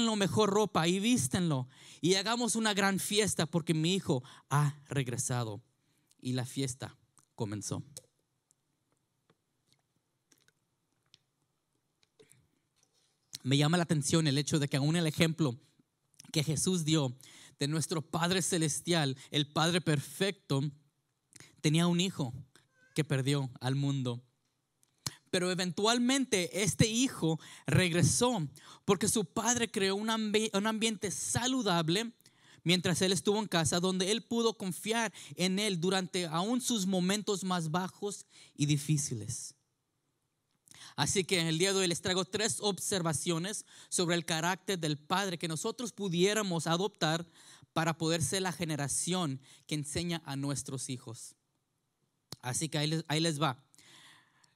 lo 0.00 0.14
mejor 0.14 0.50
ropa 0.50 0.86
y 0.86 1.00
vístenlo 1.00 1.66
y 2.00 2.14
hagamos 2.14 2.54
una 2.54 2.72
gran 2.72 3.00
fiesta 3.00 3.46
porque 3.46 3.74
mi 3.74 3.96
hijo 3.96 4.22
ha 4.48 4.78
regresado. 4.86 5.60
Y 6.20 6.34
la 6.34 6.46
fiesta 6.46 6.96
comenzó. 7.34 7.82
Me 13.48 13.56
llama 13.56 13.78
la 13.78 13.84
atención 13.84 14.26
el 14.26 14.36
hecho 14.36 14.58
de 14.58 14.68
que 14.68 14.76
aún 14.76 14.94
el 14.94 15.06
ejemplo 15.06 15.58
que 16.32 16.44
Jesús 16.44 16.84
dio 16.84 17.16
de 17.58 17.66
nuestro 17.66 18.02
Padre 18.02 18.42
Celestial, 18.42 19.16
el 19.30 19.50
Padre 19.50 19.80
Perfecto, 19.80 20.60
tenía 21.62 21.86
un 21.86 21.98
hijo 21.98 22.34
que 22.94 23.04
perdió 23.04 23.50
al 23.60 23.74
mundo. 23.74 24.22
Pero 25.30 25.50
eventualmente 25.50 26.62
este 26.62 26.86
hijo 26.86 27.40
regresó 27.66 28.46
porque 28.84 29.08
su 29.08 29.24
padre 29.24 29.70
creó 29.70 29.96
un, 29.96 30.10
un, 30.10 30.66
ambiente 30.66 31.10
saludable 31.10 32.12
mientras 32.64 33.00
él 33.02 33.12
estuvo 33.12 33.38
en 33.38 33.46
casa, 33.46 33.80
donde 33.80 34.10
él 34.10 34.22
pudo 34.22 34.58
confiar 34.58 35.12
en 35.36 35.58
él 35.58 35.80
durante 35.80 36.26
aún 36.26 36.60
sus 36.60 36.86
momentos 36.86 37.44
más 37.44 37.70
bajos 37.70 38.26
y 38.54 38.66
difíciles. 38.66 39.57
Así 40.96 41.24
que 41.24 41.40
en 41.40 41.46
el 41.46 41.58
día 41.58 41.72
de 41.72 41.80
hoy 41.80 41.86
les 41.86 42.00
traigo 42.00 42.24
tres 42.24 42.58
observaciones 42.60 43.64
sobre 43.88 44.16
el 44.16 44.24
carácter 44.24 44.78
del 44.78 44.98
Padre 44.98 45.38
que 45.38 45.48
nosotros 45.48 45.92
pudiéramos 45.92 46.66
adoptar 46.66 47.26
para 47.72 47.96
poder 47.96 48.22
ser 48.22 48.42
la 48.42 48.52
generación 48.52 49.40
que 49.66 49.76
enseña 49.76 50.22
a 50.24 50.36
nuestros 50.36 50.90
hijos. 50.90 51.36
Así 52.40 52.68
que 52.68 52.78
ahí 52.78 53.20
les, 53.20 53.40
va. 53.40 53.64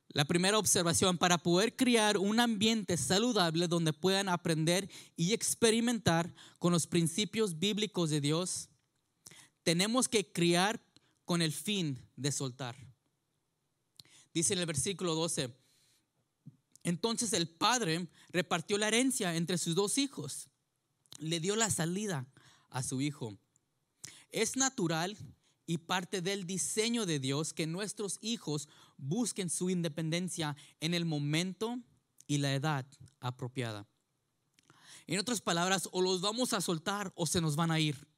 La 0.09 0.25
primera 0.25 0.59
observación, 0.59 1.19
para 1.19 1.39
poder 1.39 1.77
crear 1.77 2.19
un 2.19 2.41
ambiente 2.41 2.97
saludable 2.97 3.69
donde 3.69 3.93
puedan 3.93 4.29
aprender 4.29 4.91
y 5.17 5.33
experimentar 5.33 6.35
con 6.59 6.73
los 6.73 6.87
principios 6.87 7.59
bíblicos 7.59 8.11
de 8.11 8.21
Dios, 8.21 8.69
tenemos 9.63 10.09
que 10.09 10.33
criar 10.33 10.81
con 11.25 11.43
el 11.43 11.53
fin 11.53 11.99
de 12.17 12.33
soltar. 12.33 12.77
Dice 14.35 14.55
en 14.55 14.61
el 14.61 14.67
versículo 14.67 15.15
12, 15.15 15.55
entonces 16.85 17.33
el 17.33 17.49
padre 17.49 18.09
repartió 18.31 18.79
la 18.79 18.89
herencia 18.89 19.35
entre 19.37 19.59
sus 19.59 19.75
dos 19.75 19.99
hijos, 19.99 20.49
le 21.19 21.41
dio 21.41 21.57
la 21.57 21.71
salida 21.71 22.27
a 22.71 22.83
su 22.83 23.01
hijo. 23.01 23.37
Es 24.31 24.57
natural 24.57 25.17
y 25.67 25.79
parte 25.79 26.23
del 26.23 26.47
diseño 26.47 27.07
de 27.07 27.19
Dios 27.19 27.53
que 27.53 27.67
nuestros 27.67 28.19
hijos 28.21 28.69
busquen 28.97 29.51
su 29.51 29.71
independencia 29.71 30.57
en 30.81 30.95
el 30.95 31.05
momento 31.05 31.79
y 32.27 32.39
la 32.39 32.55
edad 32.55 32.87
apropiada. 33.21 33.87
En 35.07 35.19
otras 35.19 35.41
palabras, 35.41 35.89
o 35.93 36.01
los 36.01 36.21
vamos 36.21 36.53
a 36.53 36.61
soltar 36.61 37.13
o 37.15 37.27
se 37.27 37.41
nos 37.41 37.57
van 37.57 37.71
a 37.71 37.81
ir. 37.81 38.09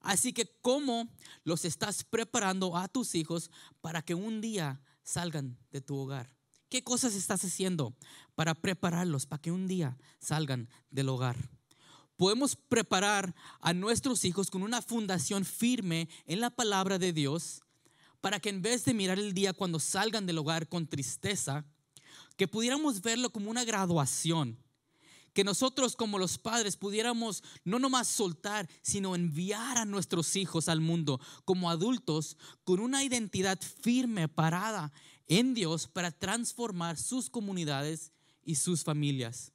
Así 0.00 0.32
que, 0.32 0.46
¿cómo 0.60 1.08
los 1.44 1.64
estás 1.64 2.04
preparando 2.04 2.76
a 2.76 2.88
tus 2.88 3.14
hijos 3.14 3.50
para 3.80 4.02
que 4.02 4.14
un 4.14 4.40
día 4.40 4.80
salgan 5.04 5.56
de 5.70 5.80
tu 5.80 5.96
hogar? 5.96 6.41
¿Qué 6.72 6.82
cosas 6.82 7.14
estás 7.14 7.44
haciendo 7.44 7.94
para 8.34 8.54
prepararlos 8.54 9.26
para 9.26 9.42
que 9.42 9.52
un 9.52 9.68
día 9.68 9.98
salgan 10.20 10.70
del 10.90 11.10
hogar? 11.10 11.36
Podemos 12.16 12.56
preparar 12.56 13.34
a 13.60 13.74
nuestros 13.74 14.24
hijos 14.24 14.50
con 14.50 14.62
una 14.62 14.80
fundación 14.80 15.44
firme 15.44 16.08
en 16.24 16.40
la 16.40 16.48
palabra 16.48 16.98
de 16.98 17.12
Dios 17.12 17.60
para 18.22 18.40
que 18.40 18.48
en 18.48 18.62
vez 18.62 18.86
de 18.86 18.94
mirar 18.94 19.18
el 19.18 19.34
día 19.34 19.52
cuando 19.52 19.78
salgan 19.78 20.24
del 20.24 20.38
hogar 20.38 20.66
con 20.66 20.86
tristeza, 20.86 21.66
que 22.38 22.48
pudiéramos 22.48 23.02
verlo 23.02 23.28
como 23.28 23.50
una 23.50 23.64
graduación, 23.64 24.56
que 25.34 25.44
nosotros 25.44 25.94
como 25.94 26.18
los 26.18 26.38
padres 26.38 26.78
pudiéramos 26.78 27.42
no 27.64 27.80
nomás 27.80 28.08
soltar, 28.08 28.66
sino 28.80 29.14
enviar 29.14 29.76
a 29.76 29.84
nuestros 29.84 30.36
hijos 30.36 30.70
al 30.70 30.80
mundo 30.80 31.20
como 31.44 31.68
adultos 31.68 32.38
con 32.64 32.80
una 32.80 33.04
identidad 33.04 33.60
firme, 33.60 34.26
parada 34.26 34.90
en 35.38 35.54
Dios 35.54 35.88
para 35.88 36.10
transformar 36.10 36.98
sus 36.98 37.30
comunidades 37.30 38.12
y 38.44 38.56
sus 38.56 38.84
familias. 38.84 39.52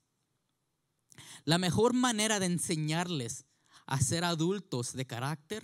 La 1.45 1.57
mejor 1.57 1.93
manera 1.93 2.39
de 2.39 2.47
enseñarles 2.47 3.45
a 3.85 3.99
ser 4.01 4.23
adultos 4.23 4.93
de 4.93 5.05
carácter, 5.05 5.63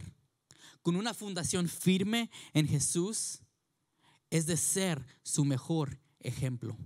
con 0.82 0.96
una 0.96 1.14
fundación 1.14 1.68
firme 1.68 2.30
en 2.54 2.68
Jesús, 2.68 3.40
es 4.30 4.46
de 4.46 4.58
ser 4.58 5.06
su 5.24 5.46
mejor 5.46 6.00
ejemplo. 6.20 6.78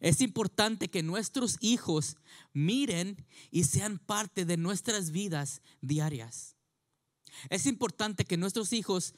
Es 0.00 0.20
importante 0.20 0.88
que 0.88 1.02
nuestros 1.02 1.56
hijos 1.60 2.16
miren 2.52 3.26
y 3.50 3.64
sean 3.64 3.98
parte 3.98 4.44
de 4.44 4.56
nuestras 4.56 5.10
vidas 5.10 5.62
diarias. 5.80 6.56
Es 7.50 7.66
importante 7.66 8.24
que 8.24 8.36
nuestros 8.36 8.72
hijos 8.72 9.14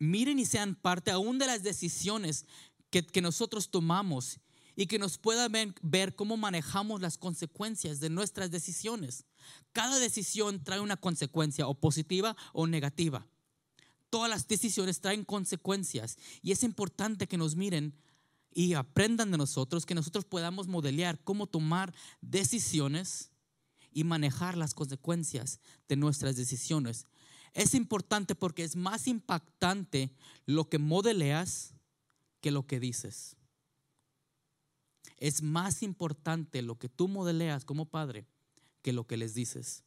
miren 0.00 0.40
y 0.40 0.46
sean 0.46 0.74
parte 0.74 1.12
aún 1.12 1.38
de 1.38 1.46
las 1.46 1.62
decisiones 1.62 2.46
que, 2.90 3.22
nosotros 3.22 3.70
tomamos 3.70 4.40
y 4.74 4.86
que 4.86 4.98
nos 4.98 5.18
puedan 5.18 5.52
ver, 5.52 5.74
ver, 5.82 6.16
cómo 6.16 6.36
manejamos 6.36 7.00
las 7.00 7.18
consecuencias 7.18 8.00
de 8.00 8.10
nuestras 8.10 8.50
decisiones. 8.50 9.26
Cada 9.72 10.00
decisión 10.00 10.64
trae 10.64 10.80
una 10.80 10.96
consecuencia 10.96 11.68
o 11.68 11.74
positiva 11.74 12.36
o 12.52 12.66
negativa. 12.66 13.26
Todas 14.08 14.28
las 14.28 14.48
decisiones 14.48 15.00
traen 15.00 15.24
consecuencias 15.24 16.18
y 16.42 16.50
es 16.50 16.64
importante 16.64 17.28
que 17.28 17.36
nos 17.36 17.54
miren 17.54 17.94
y 18.52 18.74
aprendan 18.74 19.30
de 19.30 19.38
nosotros, 19.38 19.86
que 19.86 19.94
nosotros 19.94 20.24
podamos 20.24 20.66
modelear 20.66 21.22
cómo 21.22 21.46
tomar 21.46 21.94
decisiones 22.20 23.30
y 23.92 24.02
manejar 24.02 24.56
las 24.56 24.74
consecuencias 24.74 25.60
de 25.88 25.96
nuestras 25.96 26.36
decisiones 26.36 27.06
es 27.54 27.74
importante 27.74 28.34
porque 28.34 28.64
es 28.64 28.76
más 28.76 29.06
impactante 29.06 30.10
lo 30.46 30.68
que 30.68 30.78
modeleas 30.78 31.74
que 32.40 32.50
lo 32.50 32.66
que 32.66 32.80
dices. 32.80 33.36
Es 35.16 35.42
más 35.42 35.82
importante 35.82 36.62
lo 36.62 36.78
que 36.78 36.88
tú 36.88 37.08
modeleas 37.08 37.64
como 37.64 37.86
padre 37.86 38.26
que 38.82 38.92
lo 38.92 39.06
que 39.06 39.16
les 39.16 39.34
dices. 39.34 39.84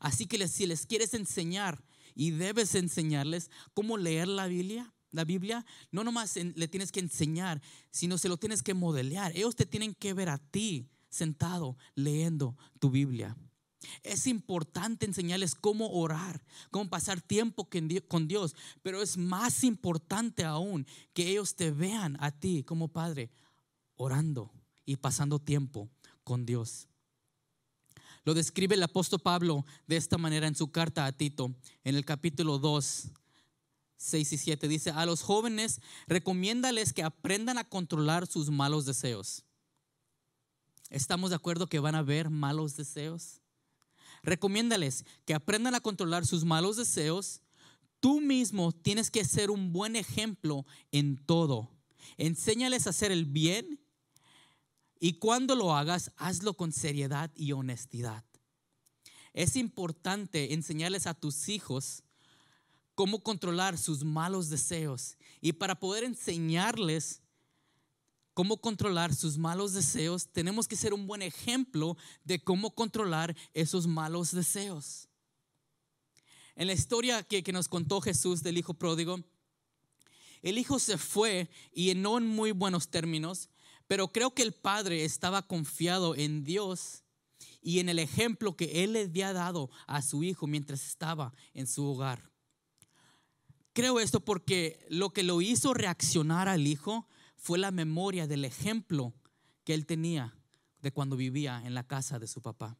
Así 0.00 0.26
que 0.26 0.46
si 0.48 0.66
les 0.66 0.86
quieres 0.86 1.14
enseñar 1.14 1.82
y 2.14 2.30
debes 2.30 2.74
enseñarles 2.74 3.50
cómo 3.74 3.96
leer 3.96 4.28
la 4.28 4.46
Biblia, 4.46 4.92
la 5.12 5.24
Biblia, 5.24 5.64
no 5.90 6.04
nomás 6.04 6.36
le 6.36 6.68
tienes 6.68 6.92
que 6.92 7.00
enseñar, 7.00 7.62
sino 7.90 8.18
se 8.18 8.28
lo 8.28 8.36
tienes 8.36 8.62
que 8.62 8.74
modelear. 8.74 9.34
Ellos 9.36 9.56
te 9.56 9.66
tienen 9.66 9.94
que 9.94 10.12
ver 10.12 10.28
a 10.28 10.38
ti 10.38 10.88
sentado 11.08 11.76
leyendo 11.94 12.56
tu 12.78 12.90
Biblia. 12.90 13.36
Es 14.02 14.26
importante 14.26 15.06
enseñarles 15.06 15.54
cómo 15.54 15.90
orar, 15.90 16.42
cómo 16.70 16.88
pasar 16.88 17.20
tiempo 17.20 17.68
con 18.08 18.28
Dios, 18.28 18.54
pero 18.82 19.02
es 19.02 19.16
más 19.16 19.64
importante 19.64 20.44
aún 20.44 20.86
que 21.12 21.28
ellos 21.28 21.54
te 21.54 21.70
vean 21.70 22.16
a 22.20 22.30
ti 22.30 22.62
como 22.62 22.88
padre 22.88 23.30
orando 23.96 24.50
y 24.84 24.96
pasando 24.96 25.38
tiempo 25.38 25.88
con 26.24 26.46
Dios. 26.46 26.88
Lo 28.24 28.34
describe 28.34 28.74
el 28.74 28.82
apóstol 28.82 29.20
Pablo 29.20 29.64
de 29.86 29.96
esta 29.96 30.18
manera 30.18 30.48
en 30.48 30.56
su 30.56 30.72
carta 30.72 31.06
a 31.06 31.12
Tito, 31.12 31.54
en 31.84 31.94
el 31.94 32.04
capítulo 32.04 32.58
2, 32.58 33.08
6 33.98 34.32
y 34.32 34.36
7. 34.36 34.68
Dice, 34.68 34.90
a 34.90 35.06
los 35.06 35.22
jóvenes 35.22 35.80
recomiéndales 36.08 36.92
que 36.92 37.04
aprendan 37.04 37.58
a 37.58 37.68
controlar 37.68 38.26
sus 38.26 38.50
malos 38.50 38.84
deseos. 38.84 39.44
¿Estamos 40.90 41.30
de 41.30 41.36
acuerdo 41.36 41.68
que 41.68 41.78
van 41.78 41.94
a 41.94 41.98
haber 41.98 42.30
malos 42.30 42.76
deseos? 42.76 43.40
Recomiéndales 44.26 45.04
que 45.24 45.34
aprendan 45.34 45.76
a 45.76 45.80
controlar 45.80 46.26
sus 46.26 46.44
malos 46.44 46.76
deseos. 46.76 47.40
Tú 48.00 48.20
mismo 48.20 48.72
tienes 48.72 49.10
que 49.10 49.24
ser 49.24 49.50
un 49.50 49.72
buen 49.72 49.94
ejemplo 49.94 50.66
en 50.90 51.16
todo. 51.16 51.70
Enséñales 52.18 52.86
a 52.86 52.90
hacer 52.90 53.12
el 53.12 53.24
bien 53.24 53.80
y 54.98 55.14
cuando 55.14 55.54
lo 55.54 55.74
hagas, 55.74 56.10
hazlo 56.16 56.54
con 56.54 56.72
seriedad 56.72 57.30
y 57.36 57.52
honestidad. 57.52 58.24
Es 59.32 59.54
importante 59.54 60.54
enseñarles 60.54 61.06
a 61.06 61.14
tus 61.14 61.48
hijos 61.48 62.02
cómo 62.96 63.22
controlar 63.22 63.78
sus 63.78 64.02
malos 64.02 64.48
deseos. 64.48 65.16
Y 65.40 65.52
para 65.52 65.78
poder 65.78 66.02
enseñarles 66.02 67.22
cómo 68.36 68.58
controlar 68.58 69.14
sus 69.14 69.38
malos 69.38 69.72
deseos, 69.72 70.28
tenemos 70.28 70.68
que 70.68 70.76
ser 70.76 70.92
un 70.92 71.06
buen 71.06 71.22
ejemplo 71.22 71.96
de 72.22 72.38
cómo 72.38 72.74
controlar 72.74 73.34
esos 73.54 73.86
malos 73.86 74.30
deseos. 74.30 75.08
En 76.54 76.66
la 76.66 76.74
historia 76.74 77.22
que, 77.22 77.42
nos 77.50 77.66
contó 77.66 78.02
Jesús 78.02 78.42
del 78.42 78.58
Hijo 78.58 78.74
Pródigo, 78.74 79.24
el 80.42 80.58
Hijo 80.58 80.78
se 80.78 80.98
fue 80.98 81.48
y 81.72 81.94
no 81.94 82.18
en 82.18 82.26
muy 82.26 82.52
buenos 82.52 82.90
términos, 82.90 83.48
pero 83.86 84.12
creo 84.12 84.34
que 84.34 84.42
el 84.42 84.52
Padre 84.52 85.06
estaba 85.06 85.40
confiado 85.40 86.14
en 86.14 86.44
Dios 86.44 87.04
y 87.62 87.78
en 87.78 87.88
el 87.88 87.98
ejemplo 87.98 88.54
que 88.54 88.84
Él 88.84 88.92
le 88.92 89.04
había 89.04 89.32
dado 89.32 89.70
a 89.86 90.02
su 90.02 90.22
Hijo 90.22 90.46
mientras 90.46 90.86
estaba 90.86 91.32
en 91.54 91.66
su 91.66 91.86
hogar. 91.86 92.30
Creo 93.72 93.98
esto 93.98 94.20
porque 94.20 94.78
lo 94.90 95.14
que 95.14 95.22
lo 95.22 95.40
hizo 95.40 95.72
reaccionar 95.72 96.50
al 96.50 96.66
hijo 96.66 97.08
fue 97.36 97.58
la 97.58 97.70
memoria 97.70 98.26
del 98.26 98.44
ejemplo 98.44 99.14
que 99.64 99.74
él 99.74 99.86
tenía 99.86 100.36
de 100.80 100.92
cuando 100.92 101.16
vivía 101.16 101.62
en 101.64 101.74
la 101.74 101.86
casa 101.86 102.18
de 102.18 102.26
su 102.26 102.42
papá. 102.42 102.78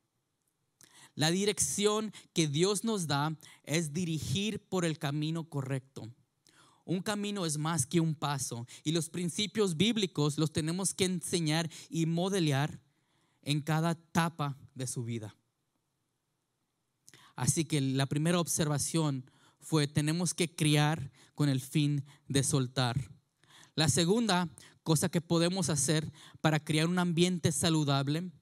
La 1.14 1.30
dirección 1.30 2.12
que 2.34 2.46
Dios 2.46 2.84
nos 2.84 3.06
da 3.06 3.36
es 3.64 3.92
dirigir 3.92 4.60
por 4.60 4.84
el 4.84 4.98
camino 4.98 5.48
correcto. 5.48 6.12
Un 6.84 7.00
camino 7.00 7.46
es 7.46 7.58
más 7.58 7.86
que 7.86 8.00
un 8.00 8.14
paso 8.14 8.66
y 8.84 8.92
los 8.92 9.08
principios 9.08 9.76
bíblicos 9.76 10.38
los 10.38 10.52
tenemos 10.52 10.94
que 10.94 11.06
enseñar 11.06 11.70
y 11.88 12.06
modelar 12.06 12.80
en 13.42 13.62
cada 13.62 13.92
etapa 13.92 14.56
de 14.74 14.86
su 14.86 15.04
vida. 15.04 15.34
Así 17.34 17.64
que 17.64 17.80
la 17.80 18.06
primera 18.06 18.38
observación 18.38 19.30
fue 19.58 19.88
tenemos 19.88 20.32
que 20.32 20.54
criar 20.54 21.10
con 21.34 21.48
el 21.48 21.60
fin 21.60 22.04
de 22.28 22.42
soltar. 22.42 23.15
La 23.76 23.90
segunda 23.90 24.48
cosa 24.82 25.10
que 25.10 25.20
podemos 25.20 25.68
hacer 25.68 26.10
para 26.40 26.64
crear 26.64 26.88
un 26.88 26.98
ambiente 26.98 27.52
saludable 27.52 28.32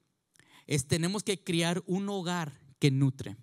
es 0.65 0.87
tenemos 0.87 1.23
que 1.23 1.43
criar 1.43 1.83
un 1.85 2.07
hogar 2.07 2.57
que 2.79 2.89
nutre. 2.89 3.35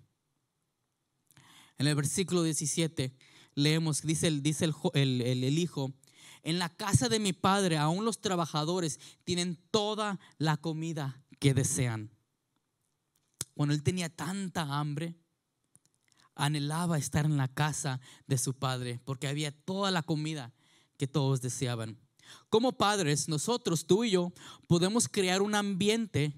En 1.77 1.85
el 1.85 1.95
versículo 1.95 2.41
17 2.41 3.13
leemos, 3.53 4.01
dice, 4.01 4.27
el, 4.27 4.41
dice 4.41 4.65
el, 4.65 5.21
el 5.21 5.59
hijo, 5.59 5.93
en 6.41 6.57
la 6.57 6.69
casa 6.69 7.09
de 7.09 7.19
mi 7.19 7.31
padre 7.31 7.77
aún 7.77 8.05
los 8.05 8.21
trabajadores 8.21 8.99
tienen 9.23 9.59
toda 9.69 10.19
la 10.39 10.57
comida 10.57 11.23
que 11.37 11.53
desean. 11.53 12.09
Cuando 13.53 13.75
él 13.75 13.83
tenía 13.83 14.09
tanta 14.09 14.79
hambre, 14.79 15.15
anhelaba 16.33 16.97
estar 16.97 17.25
en 17.25 17.37
la 17.37 17.49
casa 17.49 18.01
de 18.25 18.39
su 18.39 18.55
padre 18.55 18.99
porque 19.05 19.27
había 19.27 19.51
toda 19.51 19.91
la 19.91 20.01
comida 20.01 20.53
todos 21.07 21.41
deseaban. 21.41 21.97
Como 22.49 22.73
padres, 22.73 23.27
nosotros, 23.27 23.85
tú 23.85 24.03
y 24.03 24.11
yo, 24.11 24.31
podemos 24.67 25.07
crear 25.07 25.41
un 25.41 25.55
ambiente 25.55 26.33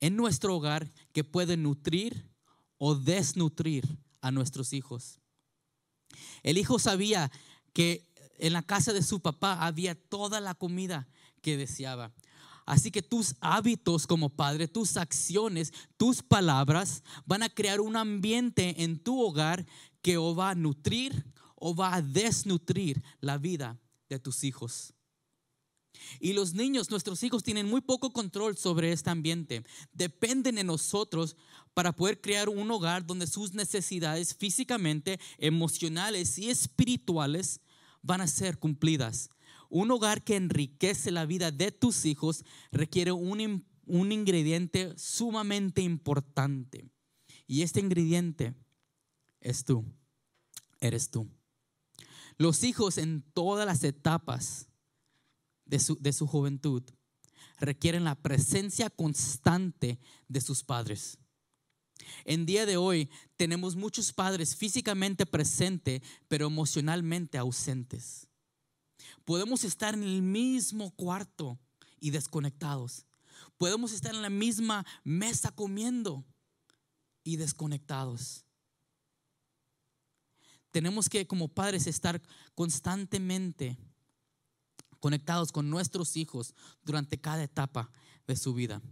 en 0.00 0.16
nuestro 0.16 0.56
hogar 0.56 0.90
que 1.12 1.24
puede 1.24 1.56
nutrir 1.56 2.28
o 2.78 2.94
desnutrir 2.94 3.98
a 4.20 4.30
nuestros 4.30 4.72
hijos. 4.72 5.20
El 6.42 6.58
hijo 6.58 6.78
sabía 6.78 7.30
que 7.72 8.10
en 8.38 8.52
la 8.52 8.62
casa 8.62 8.92
de 8.92 9.02
su 9.02 9.20
papá 9.20 9.64
había 9.64 9.94
toda 9.94 10.40
la 10.40 10.54
comida 10.54 11.08
que 11.40 11.56
deseaba. 11.56 12.12
Así 12.66 12.90
que 12.90 13.02
tus 13.02 13.34
hábitos 13.40 14.06
como 14.06 14.30
padre, 14.30 14.68
tus 14.68 14.96
acciones, 14.96 15.72
tus 15.96 16.22
palabras 16.22 17.02
van 17.24 17.42
a 17.42 17.48
crear 17.48 17.80
un 17.80 17.96
ambiente 17.96 18.82
en 18.82 18.98
tu 18.98 19.20
hogar 19.20 19.66
que 20.00 20.16
o 20.16 20.34
va 20.34 20.50
a 20.50 20.54
nutrir 20.54 21.24
o 21.54 21.74
va 21.74 21.94
a 21.94 22.02
desnutrir 22.02 23.02
la 23.20 23.38
vida 23.38 23.78
de 24.14 24.20
tus 24.20 24.44
hijos. 24.44 24.94
Y 26.20 26.32
los 26.32 26.54
niños, 26.54 26.90
nuestros 26.90 27.22
hijos, 27.22 27.42
tienen 27.42 27.68
muy 27.68 27.80
poco 27.80 28.12
control 28.12 28.56
sobre 28.56 28.92
este 28.92 29.10
ambiente. 29.10 29.64
Dependen 29.92 30.56
de 30.56 30.64
nosotros 30.64 31.36
para 31.74 31.92
poder 31.92 32.20
crear 32.20 32.48
un 32.48 32.70
hogar 32.70 33.06
donde 33.06 33.26
sus 33.26 33.52
necesidades 33.52 34.34
físicamente, 34.34 35.20
emocionales 35.38 36.38
y 36.38 36.50
espirituales 36.50 37.60
van 38.02 38.20
a 38.20 38.26
ser 38.26 38.58
cumplidas. 38.58 39.30
Un 39.68 39.90
hogar 39.90 40.22
que 40.22 40.36
enriquece 40.36 41.10
la 41.10 41.24
vida 41.24 41.50
de 41.50 41.72
tus 41.72 42.04
hijos 42.04 42.44
requiere 42.70 43.12
un, 43.12 43.64
un 43.86 44.12
ingrediente 44.12 44.92
sumamente 44.96 45.82
importante. 45.82 46.90
Y 47.46 47.62
este 47.62 47.80
ingrediente 47.80 48.54
es 49.40 49.64
tú, 49.64 49.84
eres 50.80 51.10
tú. 51.10 51.28
Los 52.42 52.64
hijos 52.64 52.98
en 52.98 53.22
todas 53.34 53.64
las 53.64 53.84
etapas 53.84 54.66
de 55.64 55.78
su, 55.78 55.96
de 56.00 56.12
su, 56.12 56.26
juventud 56.26 56.82
requieren 57.60 58.02
la 58.02 58.16
presencia 58.16 58.90
constante 58.90 60.00
de 60.26 60.40
sus 60.40 60.64
padres. 60.64 61.18
En 62.24 62.44
día 62.44 62.66
de 62.66 62.76
hoy 62.76 63.08
tenemos 63.36 63.76
muchos 63.76 64.12
padres 64.12 64.56
físicamente 64.56 65.24
presentes, 65.24 66.02
pero 66.26 66.48
emocionalmente 66.48 67.38
ausentes. 67.38 68.26
Podemos 69.24 69.62
estar 69.62 69.94
en 69.94 70.02
el 70.02 70.20
mismo 70.20 70.90
cuarto 70.96 71.60
y 72.00 72.10
desconectados. 72.10 73.06
Podemos 73.56 73.92
estar 73.92 74.16
en 74.16 74.22
la 74.22 74.30
misma 74.30 74.84
mesa 75.04 75.52
comiendo 75.52 76.24
y 77.22 77.36
desconectados. 77.36 78.44
Tenemos 80.72 81.08
que 81.08 81.26
como 81.26 81.48
padres 81.48 81.86
estar 81.86 82.20
constantemente 82.54 83.78
conectados 84.98 85.52
con 85.52 85.70
nuestros 85.70 86.16
hijos 86.16 86.54
durante 86.82 87.20
cada 87.20 87.42
etapa 87.44 87.90
de 88.26 88.36
su 88.36 88.54
vida. 88.54 88.82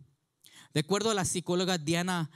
De 0.72 0.80
acuerdo 0.80 1.10
a 1.10 1.14
la 1.14 1.24
psicóloga 1.24 1.78
Diana 1.78 2.30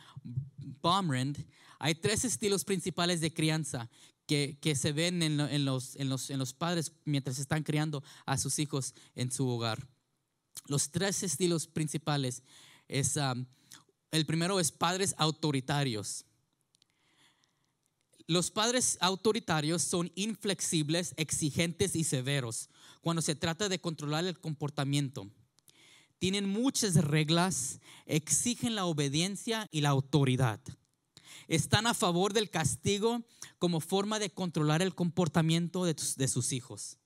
Baumrind, 0.83 1.46
hay 1.78 1.94
tres 1.94 2.24
estilos 2.24 2.64
principales 2.64 3.20
de 3.20 3.33
crianza 3.33 3.88
que, 4.26 4.74
se 4.74 4.92
ven 4.92 5.22
en, 5.22 5.37
los, 5.64 5.96
en, 5.96 6.09
los, 6.09 6.30
en 6.30 6.38
los 6.38 6.54
padres 6.54 6.92
mientras 7.04 7.38
están 7.38 7.62
criando 7.62 8.02
a 8.26 8.38
sus 8.38 8.59
hijos 8.59 8.94
en 9.14 9.30
su 9.30 9.46
hogar. 9.48 9.87
Los 10.66 10.90
tres 10.90 11.22
estilos 11.22 11.66
principales 11.66 12.42
es, 12.88 13.16
um, 13.16 13.44
el 14.11 14.24
primero 14.24 14.61
es 14.61 14.72
padres 14.72 15.14
autoritarios. 15.18 16.24
Los 18.26 18.50
padres 18.50 18.96
autoritarios 19.00 19.82
son 19.82 20.10
inflexibles, 20.14 21.14
exigentes 21.16 21.94
y 21.94 22.04
severos 22.04 22.70
cuando 23.02 23.20
se 23.20 23.34
trata 23.34 23.68
de 23.68 23.80
controlar 23.80 24.24
el 24.24 24.38
comportamiento. 24.40 25.28
Tienen 26.18 26.48
muchas 26.48 26.94
reglas, 26.94 27.80
exigen 28.06 28.74
la 28.74 28.87
obediencia 28.87 29.68
y 29.70 29.82
la 29.82 29.90
autoridad 29.90 30.60
están 31.48 31.87
a 31.87 31.94
favor 31.94 32.32
del 32.32 32.50
castigo 32.50 33.22
como 33.58 33.80
forma 33.80 34.18
de 34.18 34.30
controlar 34.30 34.82
el 34.82 34.94
comportamiento 34.94 35.84
de, 35.84 36.28
sus 36.28 36.52
hijos. 36.52 36.98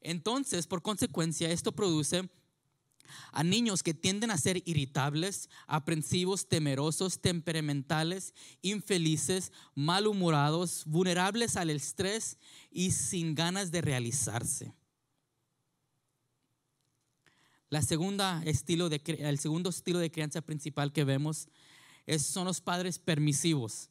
Entonces, 0.00 0.66
por 0.66 0.82
consecuencia, 0.82 1.50
esto 1.50 1.72
produce 1.72 2.28
a 3.32 3.42
niños 3.44 3.82
que 3.82 3.94
tienden 3.94 4.30
a 4.30 4.38
ser 4.38 4.62
irritables, 4.64 5.48
aprensivos, 5.66 6.48
temerosos, 6.48 7.20
temperamentales, 7.20 8.34
infelices, 8.62 9.52
malhumorados, 9.74 10.84
vulnerables 10.86 11.56
al 11.56 11.70
estrés 11.70 12.38
y 12.70 12.90
sin 12.90 13.34
ganas 13.34 13.70
de 13.70 13.80
realizarse. 13.80 14.74
La 17.70 17.82
segunda 17.82 18.40
estilo 18.44 18.88
de, 18.88 19.02
el 19.18 19.38
segundo 19.38 19.70
estilo 19.70 19.98
de 19.98 20.10
crianza 20.10 20.40
principal 20.42 20.92
que 20.92 21.02
vemos 21.02 21.48
son 22.18 22.44
los 22.44 22.60
padres 22.60 22.98
permisivos. 22.98 23.90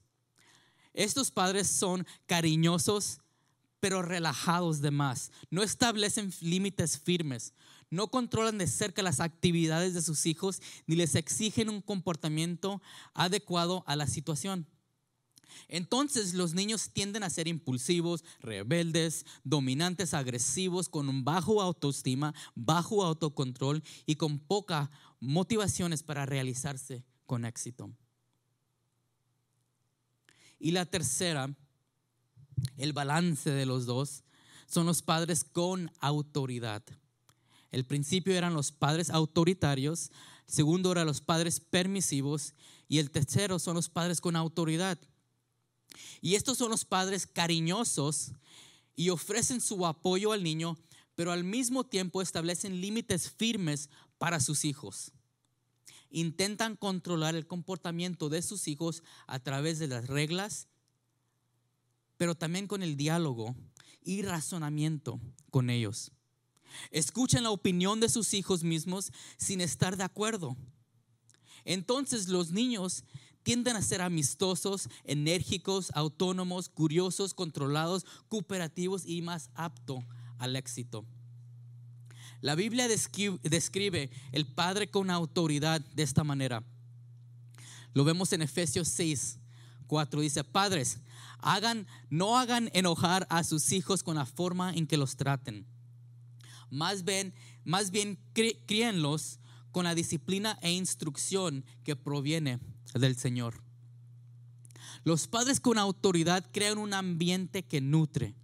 Estos 0.93 1.31
padres 1.31 1.67
son 1.67 2.05
cariñosos, 2.25 3.19
pero 3.79 4.01
relajados 4.01 4.79
de 4.79 4.91
más. 4.91 5.31
No 5.49 5.63
establecen 5.63 6.31
límites 6.39 6.97
firmes. 6.97 7.53
No 7.93 8.07
controlan 8.07 8.57
de 8.57 8.65
cerca 8.65 9.03
las 9.03 9.19
actividades 9.19 9.93
de 9.93 10.01
sus 10.01 10.25
hijos 10.25 10.63
ni 10.87 10.95
les 10.95 11.13
exigen 11.13 11.69
un 11.69 11.79
comportamiento 11.79 12.81
adecuado 13.13 13.83
a 13.85 13.95
la 13.95 14.07
situación. 14.07 14.67
Entonces 15.67 16.33
los 16.33 16.55
niños 16.55 16.89
tienden 16.91 17.21
a 17.21 17.29
ser 17.29 17.47
impulsivos, 17.47 18.23
rebeldes, 18.39 19.27
dominantes, 19.43 20.15
agresivos, 20.15 20.89
con 20.89 21.07
un 21.07 21.23
bajo 21.23 21.61
autoestima, 21.61 22.33
bajo 22.55 23.03
autocontrol 23.03 23.83
y 24.07 24.15
con 24.15 24.39
poca 24.39 24.89
motivaciones 25.19 26.01
para 26.01 26.25
realizarse 26.25 27.05
con 27.27 27.45
éxito. 27.45 27.91
Y 30.57 30.71
la 30.71 30.87
tercera, 30.87 31.55
el 32.75 32.91
balance 32.91 33.51
de 33.51 33.67
los 33.67 33.85
dos, 33.85 34.23
son 34.65 34.87
los 34.87 35.03
padres 35.03 35.43
con 35.43 35.91
autoridad. 35.99 36.81
El 37.73 37.85
principio 37.85 38.33
eran 38.33 38.53
los 38.53 38.71
padres 38.71 39.09
autoritarios, 39.09 40.11
segundo 40.47 40.91
eran 40.91 41.07
los 41.07 41.19
padres 41.19 41.59
permisivos 41.59 42.53
y 42.87 42.99
el 42.99 43.11
tercero 43.11 43.59
son 43.59 43.75
los 43.75 43.89
padres 43.89 44.21
con 44.21 44.37
autoridad. 44.37 44.97
Y 46.21 46.35
estos 46.35 46.57
son 46.57 46.71
los 46.71 46.85
padres 46.85 47.27
cariñosos 47.27 48.31
y 48.95 49.09
ofrecen 49.09 49.59
su 49.59 49.85
apoyo 49.85 50.31
al 50.31 50.43
niño, 50.43 50.77
pero 51.15 51.31
al 51.31 51.43
mismo 51.43 51.83
tiempo 51.83 52.21
establecen 52.21 52.79
límites 52.79 53.29
firmes 53.29 53.89
para 54.17 54.39
sus 54.39 54.63
hijos 54.63 55.11
intentan 56.13 56.75
controlar 56.75 57.35
el 57.35 57.47
comportamiento 57.47 58.29
de 58.29 58.41
sus 58.41 58.67
hijos 58.67 59.03
a 59.27 59.39
través 59.39 59.79
de 59.79 59.87
las 59.87 60.07
reglas, 60.07 60.67
pero 62.17 62.35
también 62.35 62.67
con 62.67 62.83
el 62.83 62.95
diálogo 62.95 63.55
y 64.01 64.21
razonamiento 64.21 65.19
con 65.49 65.69
ellos. 65.69 66.11
Escuchan 66.91 67.43
la 67.43 67.51
opinión 67.51 67.99
de 67.99 68.09
sus 68.09 68.33
hijos 68.33 68.63
mismos 68.63 69.11
sin 69.37 69.61
estar 69.61 69.97
de 69.97 70.03
acuerdo. 70.03 70.55
Entonces 71.65 72.27
los 72.27 72.51
niños 72.51 73.03
tienden 73.43 73.75
a 73.75 73.81
ser 73.81 74.01
amistosos, 74.01 74.89
enérgicos, 75.03 75.91
autónomos, 75.93 76.69
curiosos, 76.69 77.33
controlados, 77.33 78.05
cooperativos 78.29 79.05
y 79.05 79.21
más 79.21 79.49
apto 79.53 80.03
al 80.39 80.55
éxito. 80.55 81.05
La 82.41 82.55
Biblia 82.55 82.87
describe 82.87 84.09
el 84.31 84.45
Padre 84.45 84.89
con 84.89 85.09
autoridad 85.09 85.79
de 85.79 86.03
esta 86.03 86.23
manera. 86.23 86.63
Lo 87.93 88.03
vemos 88.03 88.33
en 88.33 88.41
Efesios 88.41 88.87
6, 88.89 89.39
4. 89.87 90.21
Dice, 90.21 90.43
padres, 90.43 90.99
hagan, 91.39 91.87
no 92.09 92.37
hagan 92.37 92.69
enojar 92.73 93.27
a 93.29 93.43
sus 93.43 93.71
hijos 93.71 94.03
con 94.03 94.15
la 94.15 94.25
forma 94.25 94.73
en 94.73 94.87
que 94.87 94.97
los 94.97 95.15
traten. 95.15 95.65
Más 96.73 97.03
bien, 97.03 97.33
más 97.63 97.91
bien 97.91 98.19
críenlos 98.33 99.39
con 99.71 99.85
la 99.85 99.95
disciplina 99.95 100.57
e 100.61 100.71
instrucción 100.71 101.63
que 101.83 101.95
proviene 101.95 102.59
del 102.93 103.15
Señor. 103.15 103.61
Los 105.03 105.27
padres 105.27 105.59
con 105.59 105.77
autoridad 105.77 106.45
crean 106.51 106.77
un 106.77 106.93
ambiente 106.93 107.63
que 107.63 107.79
nutre, 107.79 108.35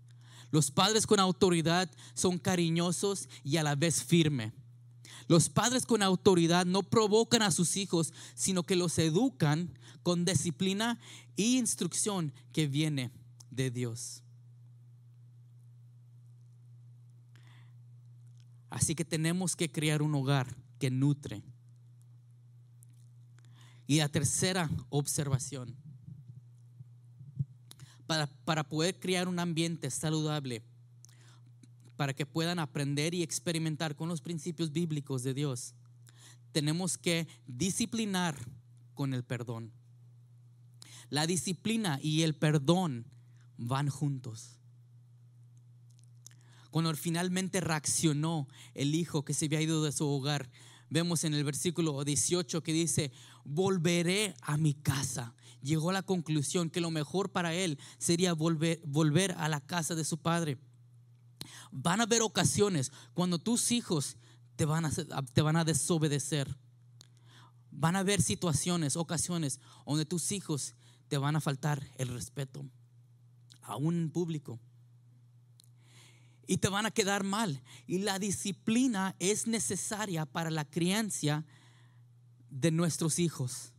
los 0.52 0.72
padres 0.72 1.06
con 1.06 1.20
autoridad 1.20 1.90
son 2.14 2.40
cariñosos 2.40 3.30
y 3.44 3.58
a 3.58 3.64
la 3.64 3.76
vez 3.76 4.04
firme. 4.04 4.54
Los 5.28 5.50
padres 5.50 5.86
con 5.86 6.02
autoridad 6.02 6.66
no 6.66 6.82
provocan 6.82 7.44
a 7.44 7.52
sus 7.52 7.78
hijos, 7.78 8.14
sino 8.34 8.64
que 8.64 8.76
los 8.76 8.98
educan 8.98 9.78
con 10.02 10.26
disciplina 10.26 11.00
y 11.36 11.58
instrucción 11.58 12.34
que 12.52 12.68
viene 12.68 13.12
de 13.52 13.70
Dios. 13.70 14.24
Así 18.70 18.96
que 18.96 19.06
tenemos 19.06 19.56
que 19.56 19.72
crear 19.72 20.02
un 20.02 20.16
hogar 20.16 20.56
que 20.80 20.90
nutre. 20.92 21.44
Y 23.88 23.98
la 23.98 24.10
tercera 24.10 24.70
observación 24.90 25.76
para, 28.44 28.64
poder 28.64 29.00
crear 29.00 29.28
un 29.28 29.38
ambiente 29.38 29.92
saludable, 29.92 30.64
para 31.96 32.16
que 32.16 32.26
puedan 32.26 32.58
aprender 32.58 33.14
y 33.14 33.22
experimentar 33.22 33.96
con 33.96 34.10
los 34.10 34.22
principios 34.22 34.72
bíblicos 34.72 35.22
de 35.22 35.36
Dios, 35.36 35.76
tenemos 36.52 36.98
que 36.98 37.28
disciplinar 37.46 38.36
con 38.96 39.14
el 39.14 39.24
perdón. 39.24 39.72
La 41.12 41.28
disciplina 41.28 42.00
y 42.02 42.24
el 42.24 42.34
perdón 42.34 43.06
van 43.58 43.90
juntos. 43.90 44.59
Cuando 46.72 46.94
finalmente 46.96 47.62
reaccionó 47.62 48.48
el 48.74 48.96
hijo 48.96 49.26
que 49.26 49.34
se 49.34 49.46
había 49.46 49.62
ido 49.62 49.84
de 49.84 49.92
su 49.92 50.08
hogar, 50.08 50.50
vemos 50.90 51.24
en 51.24 51.34
el 51.34 51.44
versículo 51.44 52.04
18 52.04 52.62
que 52.62 52.74
dice, 52.74 53.12
volveré 53.44 54.36
a 54.42 54.58
mi 54.58 54.74
casa 54.74 55.34
llegó 55.62 55.90
a 55.90 55.94
la 55.94 56.04
conclusión 56.04 56.70
que 56.70 56.82
lo 56.82 56.92
mejor 56.92 57.32
para 57.32 57.54
él 57.54 57.80
sería 57.98 58.34
volver, 58.34 59.36
a 59.38 59.50
la 59.50 59.62
casa 59.62 59.96
de 59.96 60.06
su 60.06 60.18
padre. 60.18 60.58
Van 61.72 62.00
a 62.00 62.04
haber 62.04 62.22
ocasiones 62.22 62.92
cuando 63.14 63.40
tus 63.40 63.72
hijos 63.72 64.18
te 64.56 64.66
van 64.66 64.86
a, 64.86 64.92
te 65.34 65.42
van 65.42 65.56
a 65.56 65.66
desobedecer. 65.66 66.58
Van 67.72 67.96
a 67.96 68.00
haber 68.00 68.22
situaciones, 68.22 68.96
ocasiones 68.96 69.60
donde 69.86 70.06
tus 70.06 70.32
hijos 70.32 70.76
te 71.08 71.18
van 71.18 71.36
a 71.36 71.42
faltar 71.42 71.88
el 71.98 72.10
respeto, 72.10 72.66
aún 73.62 73.96
en 73.96 74.12
público. 74.12 74.60
Y 76.50 76.58
te 76.58 76.68
van 76.68 76.88
a 76.88 76.92
quedar 76.92 77.24
mal. 77.24 77.62
Y 77.86 78.00
la 78.00 78.18
disciplina 78.18 79.16
es 79.20 79.46
necesaria 79.46 80.26
para 80.26 80.50
la 80.50 80.66
crianza 80.66 81.46
de 82.50 82.72
nuestros 82.72 83.20
hijos. 83.20 83.72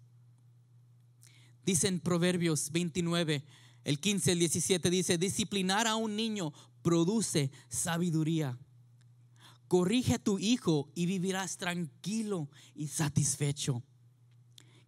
Dice 1.66 1.88
en 1.88 1.98
Proverbios 1.98 2.70
29, 2.70 3.44
el 3.82 3.98
15, 3.98 4.30
el 4.30 4.38
17, 4.38 4.88
dice, 4.88 5.18
disciplinar 5.18 5.88
a 5.88 5.96
un 5.96 6.14
niño 6.14 6.52
produce 6.80 7.50
sabiduría. 7.68 8.56
Corrige 9.66 10.14
a 10.14 10.22
tu 10.22 10.38
hijo 10.38 10.92
y 10.94 11.06
vivirás 11.06 11.56
tranquilo 11.56 12.50
y 12.76 12.86
satisfecho. 12.86 13.82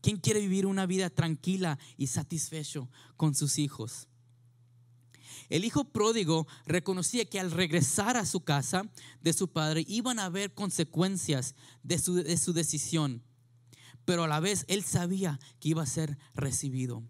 ¿Quién 0.03 0.19
quiere 0.19 0.39
vivir 0.39 0.67
una 0.67 0.87
vida 0.87 1.11
tranquila 1.11 1.81
y 1.97 2.07
satisfecho 2.07 2.89
con 3.17 3.35
sus 3.35 3.59
hijos? 3.59 4.07
El 5.49 5.65
hijo 5.65 5.85
pródigo 5.85 6.47
reconocía 6.67 7.25
que 7.25 7.41
al 7.41 7.51
regresar 7.51 8.17
a 8.17 8.27
su 8.27 8.41
casa 8.41 8.85
de 9.21 9.33
su 9.33 9.49
padre 9.49 9.85
iban 9.89 10.19
a 10.19 10.27
haber 10.27 10.55
consecuencias 10.55 11.55
de 11.83 11.99
su, 11.99 12.15
de 12.15 12.37
su 12.37 12.53
decisión 12.53 13.23
pero 14.05 14.25
a 14.25 14.29
la 14.29 14.41
vez 14.41 14.65
él 14.69 14.83
sabía 14.83 15.39
que 15.61 15.71
iba 15.71 15.83
a 15.83 15.87
ser 15.87 16.19
recibido. 16.35 17.03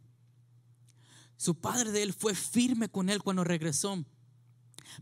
Su 1.37 1.57
padre 1.57 1.91
de 1.91 2.03
él 2.03 2.13
fue 2.13 2.35
firme 2.35 2.89
con 2.89 3.09
él 3.09 3.23
cuando 3.23 3.45
regresó. 3.45 4.05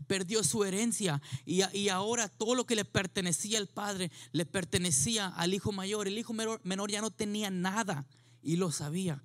Perdió 0.07 0.43
su 0.43 0.63
herencia 0.63 1.21
y, 1.45 1.63
y, 1.77 1.89
ahora 1.89 2.29
todo 2.29 2.55
lo 2.55 2.65
que 2.65 2.77
le 2.77 2.85
pertenecía 2.85 3.59
al 3.59 3.67
padre 3.67 4.09
le 4.31 4.45
pertenecía 4.45 5.27
al 5.27 5.53
hijo 5.53 5.71
mayor. 5.73 6.07
El 6.07 6.17
hijo 6.17 6.33
menor, 6.33 6.61
menor 6.63 6.89
ya 6.89 7.01
no 7.01 7.11
tenía 7.11 7.49
nada 7.49 8.07
y 8.41 8.55
lo 8.55 8.71
sabía. 8.71 9.21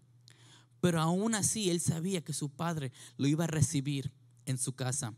Pero 0.86 1.00
aún 1.00 1.34
así 1.34 1.68
él 1.68 1.80
sabía 1.80 2.22
que 2.22 2.32
su 2.32 2.48
padre 2.48 2.92
lo 3.16 3.26
iba 3.26 3.42
a 3.42 3.48
recibir 3.48 4.12
en 4.44 4.56
su 4.56 4.76
casa. 4.76 5.14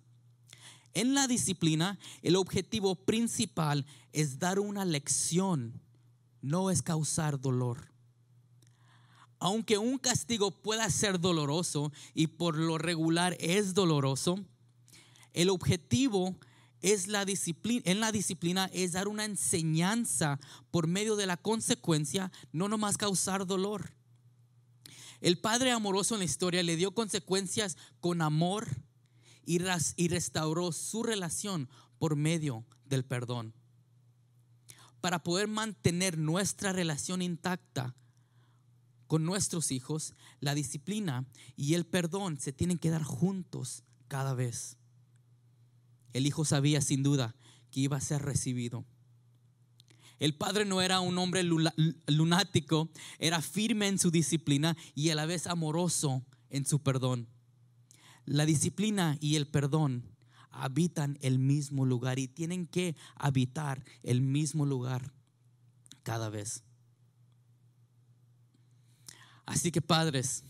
En 0.94 1.12
la 1.12 1.26
disciplina, 1.26 1.98
el 2.22 2.36
objetivo 2.36 2.94
principal 2.94 3.84
es 4.14 4.38
dar 4.38 4.60
una 4.60 4.86
lección 4.86 5.78
no 6.40 6.70
es 6.70 6.80
causar 6.80 7.38
dolor. 7.38 7.92
Aunque 9.38 9.76
un 9.76 9.98
castigo 9.98 10.52
pueda 10.52 10.88
ser 10.88 11.20
doloroso 11.20 11.92
y 12.14 12.28
por 12.28 12.56
lo 12.56 12.78
regular 12.78 13.36
es 13.38 13.74
doloroso, 13.74 14.38
el 15.34 15.50
objetivo 15.50 16.34
es 16.80 17.08
la 17.08 17.26
disciplina, 17.26 17.82
en 17.84 18.00
la 18.00 18.10
disciplina 18.10 18.70
es 18.72 18.92
dar 18.92 19.06
una 19.06 19.26
enseñanza 19.26 20.40
por 20.70 20.86
medio 20.86 21.14
de 21.14 21.26
la 21.26 21.36
consecuencia, 21.36 22.32
no 22.52 22.68
nomás 22.68 22.96
causar 22.96 23.46
dolor. 23.46 23.97
El 25.20 25.38
Padre 25.38 25.72
amoroso 25.72 26.14
en 26.14 26.20
la 26.20 26.24
historia 26.24 26.62
le 26.62 26.76
dio 26.76 26.92
consecuencias 26.92 27.76
con 28.00 28.22
amor 28.22 28.68
y, 29.44 29.58
restauró 29.58 30.72
su 30.72 31.02
relación 31.02 31.68
por 31.98 32.16
medio 32.16 32.64
del 32.84 33.04
perdón 33.04 33.54
para 35.00 35.22
poder 35.22 35.48
mantener 35.48 36.18
nuestra 36.18 36.72
relación 36.72 37.22
intacta 37.22 37.94
con 39.06 39.24
nuestros 39.24 39.70
hijos, 39.70 40.14
la 40.40 40.54
disciplina 40.54 41.24
y 41.56 41.74
el 41.74 41.86
perdón 41.86 42.38
se 42.38 42.52
tienen 42.52 42.78
que 42.78 42.90
dar 42.90 43.02
juntos 43.02 43.84
cada 44.06 44.34
vez. 44.34 44.76
El 46.12 46.26
hijo 46.26 46.44
sabía 46.44 46.80
sin 46.80 47.02
duda 47.02 47.34
que 47.70 47.80
iba 47.80 47.96
a 47.96 48.02
ser 48.02 48.22
recibido. 48.22 48.84
El 50.18 50.34
padre 50.34 50.64
no 50.64 50.80
era 50.82 51.00
un 51.00 51.16
hombre 51.18 51.44
lunático, 51.44 52.90
era 53.18 53.40
firme 53.40 53.86
en 53.86 53.98
su 53.98 54.10
disciplina 54.10 54.76
y 54.94 55.10
a 55.10 55.14
la 55.14 55.26
vez 55.26 55.46
amoroso 55.46 56.24
en 56.50 56.66
su 56.66 56.82
perdón. 56.82 57.28
La 58.24 58.44
disciplina 58.44 59.16
y 59.20 59.36
el 59.36 59.46
perdón 59.46 60.04
habitan 60.50 61.18
el 61.20 61.38
mismo 61.38 61.86
lugar 61.86 62.18
y 62.18 62.26
tienen 62.26 62.66
que 62.66 62.96
habitar 63.14 63.84
el 64.02 64.20
mismo 64.20 64.66
lugar 64.66 65.12
cada 66.02 66.28
vez. 66.28 66.64
Así 69.46 69.70
que 69.70 69.80
padres, 69.80 70.44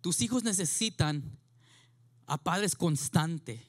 tus 0.00 0.22
hijos 0.22 0.44
necesitan 0.44 1.38
a 2.26 2.42
padres 2.42 2.74
constantes 2.74 3.67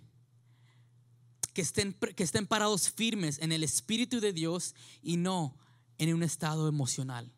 que 1.60 1.64
estén, 1.64 1.94
que 2.16 2.24
estén 2.24 2.48
parados 2.48 2.90
firmes 2.90 3.38
en 3.40 3.52
el 3.52 3.66
Espíritu 3.66 4.22
de 4.22 4.32
Dios 4.32 4.76
y 5.02 5.18
no 5.18 5.58
en 5.98 6.14
un 6.14 6.24
estado 6.24 6.70
emocional. 6.70 7.34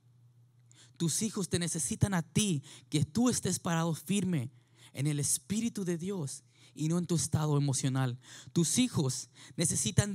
Tus 0.96 1.24
hijos 1.24 1.50
te 1.50 1.58
necesitan 1.58 2.14
a 2.14 2.22
ti, 2.22 2.62
que 2.92 3.04
tú 3.04 3.30
estés 3.30 3.58
parado 3.58 3.96
firme 3.96 4.52
en 4.94 5.08
el 5.08 5.20
Espíritu 5.20 5.86
de 5.86 5.98
Dios 5.98 6.44
y 6.76 6.88
no 6.88 7.00
en 7.00 7.08
tu 7.08 7.16
estado 7.16 7.58
emocional. 7.58 8.20
Tus 8.54 8.78
hijos 8.78 9.32
necesitan 9.58 10.14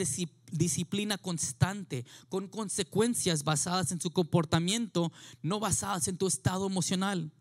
disciplina 0.53 1.19
constante, 1.19 2.07
con 2.29 2.47
consecuencias 2.47 3.43
basadas 3.43 3.91
en 3.91 4.01
su 4.01 4.13
comportamiento, 4.13 5.11
no 5.43 5.59
basadas 5.59 6.07
en 6.07 6.17
tu 6.17 6.29
estado 6.29 6.69
emocional. 6.69 7.33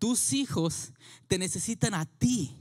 Tus 0.00 0.32
hijos 0.32 0.92
te 1.28 1.38
necesitan 1.38 1.94
a 1.94 2.04
ti 2.04 2.59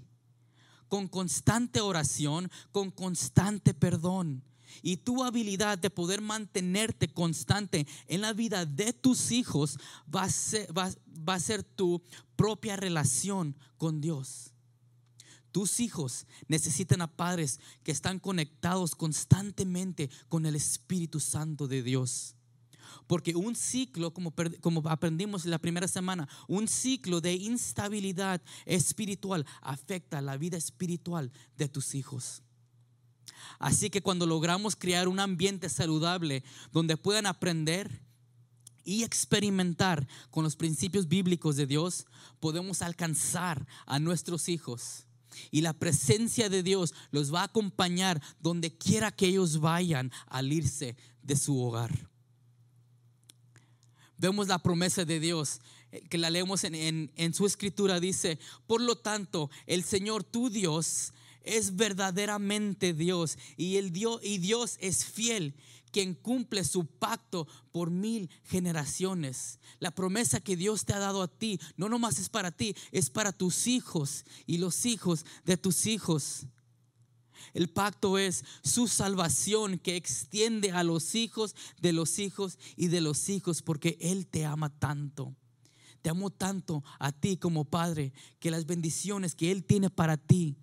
con 0.90 1.08
constante 1.08 1.80
oración, 1.80 2.52
con 2.72 2.92
constante 2.92 3.74
perdón. 3.74 4.44
Y 4.82 4.98
tu 4.98 5.24
habilidad 5.24 5.78
de 5.78 5.90
poder 5.90 6.22
mantenerte 6.22 7.08
constante 7.08 7.88
en 8.08 8.22
la 8.22 8.34
vida 8.34 8.66
de 8.66 8.94
tus 8.94 9.32
hijos 9.32 9.78
va 10.14 10.24
a 10.24 10.30
ser, 10.30 10.78
va, 10.78 10.92
a 11.34 11.40
ser 11.40 11.64
tu 11.64 12.02
propia 12.36 12.76
relación 12.76 13.56
con 13.78 14.02
Dios. 14.02 14.54
Tus 15.52 15.80
hijos 15.80 16.28
necesitan 16.48 17.02
a 17.02 17.08
padres 17.08 17.60
que 17.84 17.92
están 17.92 18.20
conectados 18.20 18.94
constantemente 18.94 20.10
con 20.28 20.46
el 20.46 20.56
Espíritu 20.56 21.20
Santo 21.20 21.68
de 21.68 21.82
Dios. 21.82 22.36
Porque 23.08 23.36
un 23.36 23.56
ciclo, 23.56 24.14
como, 24.14 24.34
aprendimos 24.90 25.46
la 25.46 25.60
primera 25.60 25.88
semana, 25.88 26.28
un 26.48 26.68
ciclo 26.68 27.22
de 27.22 27.34
instabilidad 27.34 28.42
espiritual 28.66 29.46
afecta 29.62 30.22
la 30.22 30.38
vida 30.38 30.58
espiritual 30.58 31.32
de 31.58 31.68
tus 31.68 31.96
hijos. 31.96 32.44
Así 33.58 33.90
que 33.90 34.02
cuando 34.02 34.26
logramos 34.26 34.76
crear 34.76 35.08
un 35.08 35.20
ambiente 35.20 35.70
saludable 35.70 36.44
donde 36.72 36.98
puedan 36.98 37.26
aprender 37.26 38.04
y 38.84 39.04
experimentar 39.04 40.08
con 40.32 40.44
los 40.44 40.56
principios 40.56 41.08
bíblicos 41.08 41.56
de 41.56 41.68
Dios, 41.68 42.06
podemos 42.40 42.82
alcanzar 42.82 43.68
a 43.86 44.00
nuestros 44.00 44.50
hijos. 44.50 45.06
Y 45.52 45.62
la 45.62 45.74
presencia 45.74 46.50
de 46.50 46.64
Dios 46.64 46.94
los 47.12 47.34
va 47.34 47.42
a 47.42 47.46
acompañar 47.46 48.22
donde 48.40 48.76
quiera 48.76 49.12
que 49.12 49.28
ellos 49.28 49.60
vayan 49.60 50.12
al 50.28 50.52
irse 50.52 50.96
de 51.22 51.36
su 51.36 51.62
hogar 51.62 52.09
vemos 54.20 54.48
la 54.48 54.60
promesa 54.60 55.06
de 55.06 55.20
Dios 55.20 55.62
eh, 55.92 56.02
que 56.10 56.18
la 56.18 56.30
leemos 56.30 56.64
en, 56.64 57.34
su 57.34 57.46
escritura, 57.46 58.00
dice, 58.00 58.38
por 58.68 58.82
lo 58.82 58.98
tanto, 58.98 59.50
el 59.66 59.84
Señor 59.84 60.24
tu 60.24 60.50
Dios 60.50 61.14
es 61.42 61.76
verdaderamente 61.76 62.94
Dios 62.94 63.38
y, 63.58 63.78
el 63.78 63.92
Dios 63.92 64.20
y 64.22 64.38
Dios 64.38 64.78
es 64.80 65.06
fiel, 65.06 65.56
quien 65.92 66.14
cumple 66.14 66.64
su 66.64 66.86
pacto 66.86 67.48
por 67.72 67.90
mil 67.90 68.30
generaciones. 68.44 69.58
La 69.80 69.92
promesa 69.92 70.40
que 70.40 70.56
Dios 70.56 70.86
te 70.86 70.94
ha 70.94 71.00
dado 71.00 71.24
a 71.24 71.28
ti, 71.28 71.60
no 71.78 71.90
nomás 71.90 72.20
es 72.20 72.30
para 72.30 72.52
ti, 72.52 72.76
es 72.92 73.10
para 73.10 73.32
tus 73.32 73.66
hijos 73.66 74.26
y 74.46 74.58
los 74.58 74.86
hijos 74.86 75.26
de 75.46 75.58
tus 75.58 75.88
hijos. 75.88 76.46
El 77.54 77.70
pacto 77.70 78.18
es 78.18 78.44
su 78.64 78.88
salvación 78.88 79.80
que 79.80 79.96
extiende 79.96 80.72
a 80.72 80.84
los 80.84 81.16
hijos 81.16 81.56
de 81.82 81.94
los 81.94 82.20
hijos 82.20 82.58
y 82.76 82.88
de 82.88 83.02
los 83.02 83.30
hijos 83.30 83.62
porque 83.62 83.98
Él 84.00 84.28
te 84.28 84.46
ama 84.46 84.70
tanto. 84.70 85.36
Te 86.02 86.10
amo 86.10 86.30
tanto 86.30 86.84
a 86.98 87.12
ti 87.12 87.38
como 87.38 87.66
padre 87.66 88.14
que 88.40 88.52
las 88.52 88.66
bendiciones 88.66 89.36
que 89.36 89.52
Él 89.52 89.66
tiene 89.66 89.90
para 89.90 90.18
ti 90.18 90.58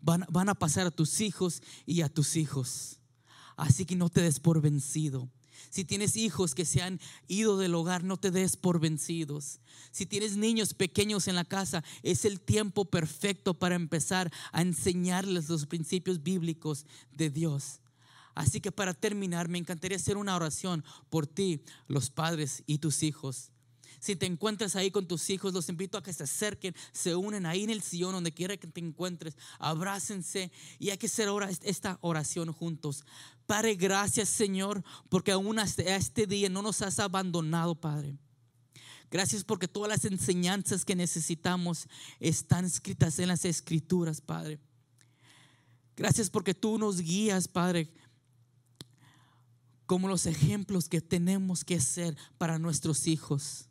van, 0.00 0.24
van 0.30 0.48
a 0.48 0.54
pasar 0.54 0.86
a 0.86 0.90
tus 0.90 1.20
hijos 1.20 1.62
y 1.84 2.02
a 2.02 2.08
tus 2.08 2.36
hijos. 2.36 3.00
Así 3.56 3.84
que 3.84 3.96
no 3.96 4.10
te 4.10 4.20
des 4.20 4.38
por 4.38 4.60
vencido. 4.60 5.28
Si 5.70 5.84
tienes 5.84 6.16
hijos 6.16 6.54
que 6.54 6.64
se 6.64 6.82
han 6.82 7.00
ido 7.28 7.56
del 7.58 7.74
hogar, 7.74 8.04
no 8.04 8.16
te 8.16 8.30
des 8.30 8.56
por 8.56 8.80
vencidos. 8.80 9.60
Si 9.90 10.06
tienes 10.06 10.36
niños 10.36 10.74
pequeños 10.74 11.28
en 11.28 11.34
la 11.34 11.44
casa, 11.44 11.84
es 12.02 12.24
el 12.24 12.40
tiempo 12.40 12.84
perfecto 12.84 13.54
para 13.54 13.74
empezar 13.74 14.32
a 14.52 14.62
enseñarles 14.62 15.48
los 15.48 15.66
principios 15.66 16.22
bíblicos 16.22 16.86
de 17.12 17.30
Dios. 17.30 17.80
Así 18.34 18.60
que 18.60 18.70
para 18.70 18.92
terminar, 18.92 19.48
me 19.48 19.58
encantaría 19.58 19.96
hacer 19.96 20.18
una 20.18 20.36
oración 20.36 20.84
por 21.08 21.26
ti, 21.26 21.62
los 21.88 22.10
padres 22.10 22.62
y 22.66 22.78
tus 22.78 23.02
hijos. 23.02 23.50
Si 24.06 24.14
te 24.14 24.24
encuentras 24.24 24.76
ahí 24.76 24.92
con 24.92 25.08
tus 25.08 25.28
hijos, 25.30 25.52
los 25.52 25.68
invito 25.68 25.98
a 25.98 26.02
que 26.04 26.12
se 26.12 26.22
acerquen, 26.22 26.76
se 26.92 27.16
unen 27.16 27.44
ahí 27.44 27.64
en 27.64 27.70
el 27.70 27.82
sillón, 27.82 28.12
donde 28.12 28.30
quiera 28.30 28.56
que 28.56 28.68
te 28.68 28.78
encuentres, 28.78 29.36
abrácense 29.58 30.52
y 30.78 30.90
hay 30.90 30.96
que 30.96 31.08
hacer 31.08 31.28
esta 31.62 31.98
oración 32.02 32.52
juntos. 32.52 33.02
Padre, 33.46 33.74
gracias 33.74 34.28
Señor, 34.28 34.84
porque 35.08 35.32
aún 35.32 35.58
hasta 35.58 35.82
este 35.82 36.28
día 36.28 36.48
no 36.48 36.62
nos 36.62 36.82
has 36.82 37.00
abandonado, 37.00 37.74
Padre. 37.74 38.16
Gracias 39.10 39.42
porque 39.42 39.66
todas 39.66 39.88
las 39.88 40.04
enseñanzas 40.04 40.84
que 40.84 40.94
necesitamos 40.94 41.88
están 42.20 42.64
escritas 42.64 43.18
en 43.18 43.26
las 43.26 43.44
escrituras, 43.44 44.20
Padre. 44.20 44.60
Gracias 45.96 46.30
porque 46.30 46.54
tú 46.54 46.78
nos 46.78 47.00
guías, 47.00 47.48
Padre, 47.48 47.92
como 49.84 50.06
los 50.06 50.26
ejemplos 50.26 50.88
que 50.88 51.00
tenemos 51.00 51.64
que 51.64 51.80
ser 51.80 52.16
para 52.38 52.60
nuestros 52.60 53.08
hijos. 53.08 53.65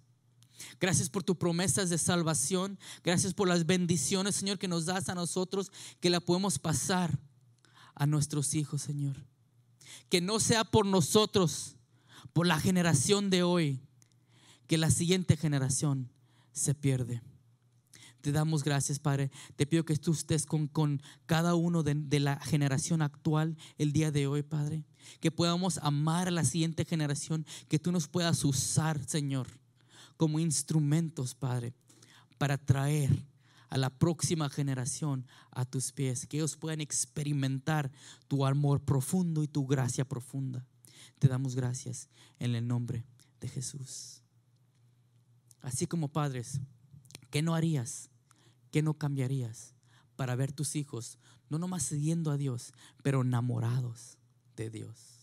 Gracias 0.79 1.09
por 1.09 1.23
tus 1.23 1.37
promesas 1.37 1.89
de 1.89 1.97
salvación. 1.97 2.77
Gracias 3.03 3.33
por 3.33 3.47
las 3.47 3.65
bendiciones, 3.65 4.35
Señor, 4.35 4.57
que 4.57 4.67
nos 4.67 4.85
das 4.85 5.09
a 5.09 5.15
nosotros, 5.15 5.71
que 5.99 6.09
la 6.09 6.19
podemos 6.19 6.59
pasar 6.59 7.17
a 7.93 8.05
nuestros 8.05 8.53
hijos, 8.55 8.81
Señor. 8.81 9.15
Que 10.09 10.21
no 10.21 10.39
sea 10.39 10.63
por 10.63 10.85
nosotros, 10.85 11.77
por 12.33 12.47
la 12.47 12.59
generación 12.59 13.29
de 13.29 13.43
hoy, 13.43 13.79
que 14.67 14.77
la 14.77 14.89
siguiente 14.89 15.37
generación 15.37 16.11
se 16.51 16.73
pierde. 16.73 17.21
Te 18.21 18.31
damos 18.31 18.63
gracias, 18.63 18.97
Padre. 18.97 19.29
Te 19.55 19.67
pido 19.67 19.85
que 19.85 19.95
tú 19.97 20.11
estés 20.11 20.47
con, 20.47 20.67
con 20.67 21.01
cada 21.27 21.53
uno 21.53 21.83
de, 21.83 21.93
de, 21.93 22.19
la 22.19 22.39
generación 22.39 23.03
actual 23.03 23.55
el 23.77 23.93
día 23.93 24.09
de 24.09 24.25
hoy, 24.25 24.41
Padre. 24.41 24.83
Que 25.19 25.29
podamos 25.29 25.77
amar 25.83 26.27
a 26.27 26.31
la 26.31 26.43
siguiente 26.43 26.85
generación, 26.85 27.45
que 27.67 27.77
tú 27.77 27.91
nos 27.91 28.07
puedas 28.07 28.43
usar, 28.43 28.99
Señor 29.07 29.47
como 30.17 30.39
instrumentos, 30.39 31.35
Padre, 31.35 31.73
para 32.37 32.57
traer 32.57 33.25
a 33.69 33.77
la 33.77 33.89
próxima 33.89 34.49
generación 34.49 35.27
a 35.51 35.65
tus 35.65 35.91
pies, 35.91 36.27
que 36.27 36.37
ellos 36.37 36.55
puedan 36.55 36.81
experimentar 36.81 37.91
tu 38.27 38.45
amor 38.45 38.81
profundo 38.81 39.43
y 39.43 39.47
tu 39.47 39.65
gracia 39.65 40.05
profunda. 40.05 40.65
Te 41.19 41.27
damos 41.27 41.55
gracias 41.55 42.09
en 42.39 42.55
el 42.55 42.67
nombre 42.67 43.05
de 43.41 43.49
Jesús. 43.49 44.21
Así 45.61 45.87
como 45.87 46.09
padres, 46.09 46.59
¿qué 47.31 47.41
no 47.41 47.55
harías? 47.55 48.09
¿Qué 48.71 48.81
no 48.81 48.93
cambiarías 48.93 49.73
para 50.15 50.35
ver 50.35 50.51
tus 50.51 50.75
hijos 50.75 51.17
no 51.49 51.59
nomás 51.59 51.83
siguiendo 51.83 52.31
a 52.31 52.37
Dios, 52.37 52.73
pero 53.03 53.21
enamorados 53.21 54.17
de 54.55 54.69
Dios? 54.69 55.14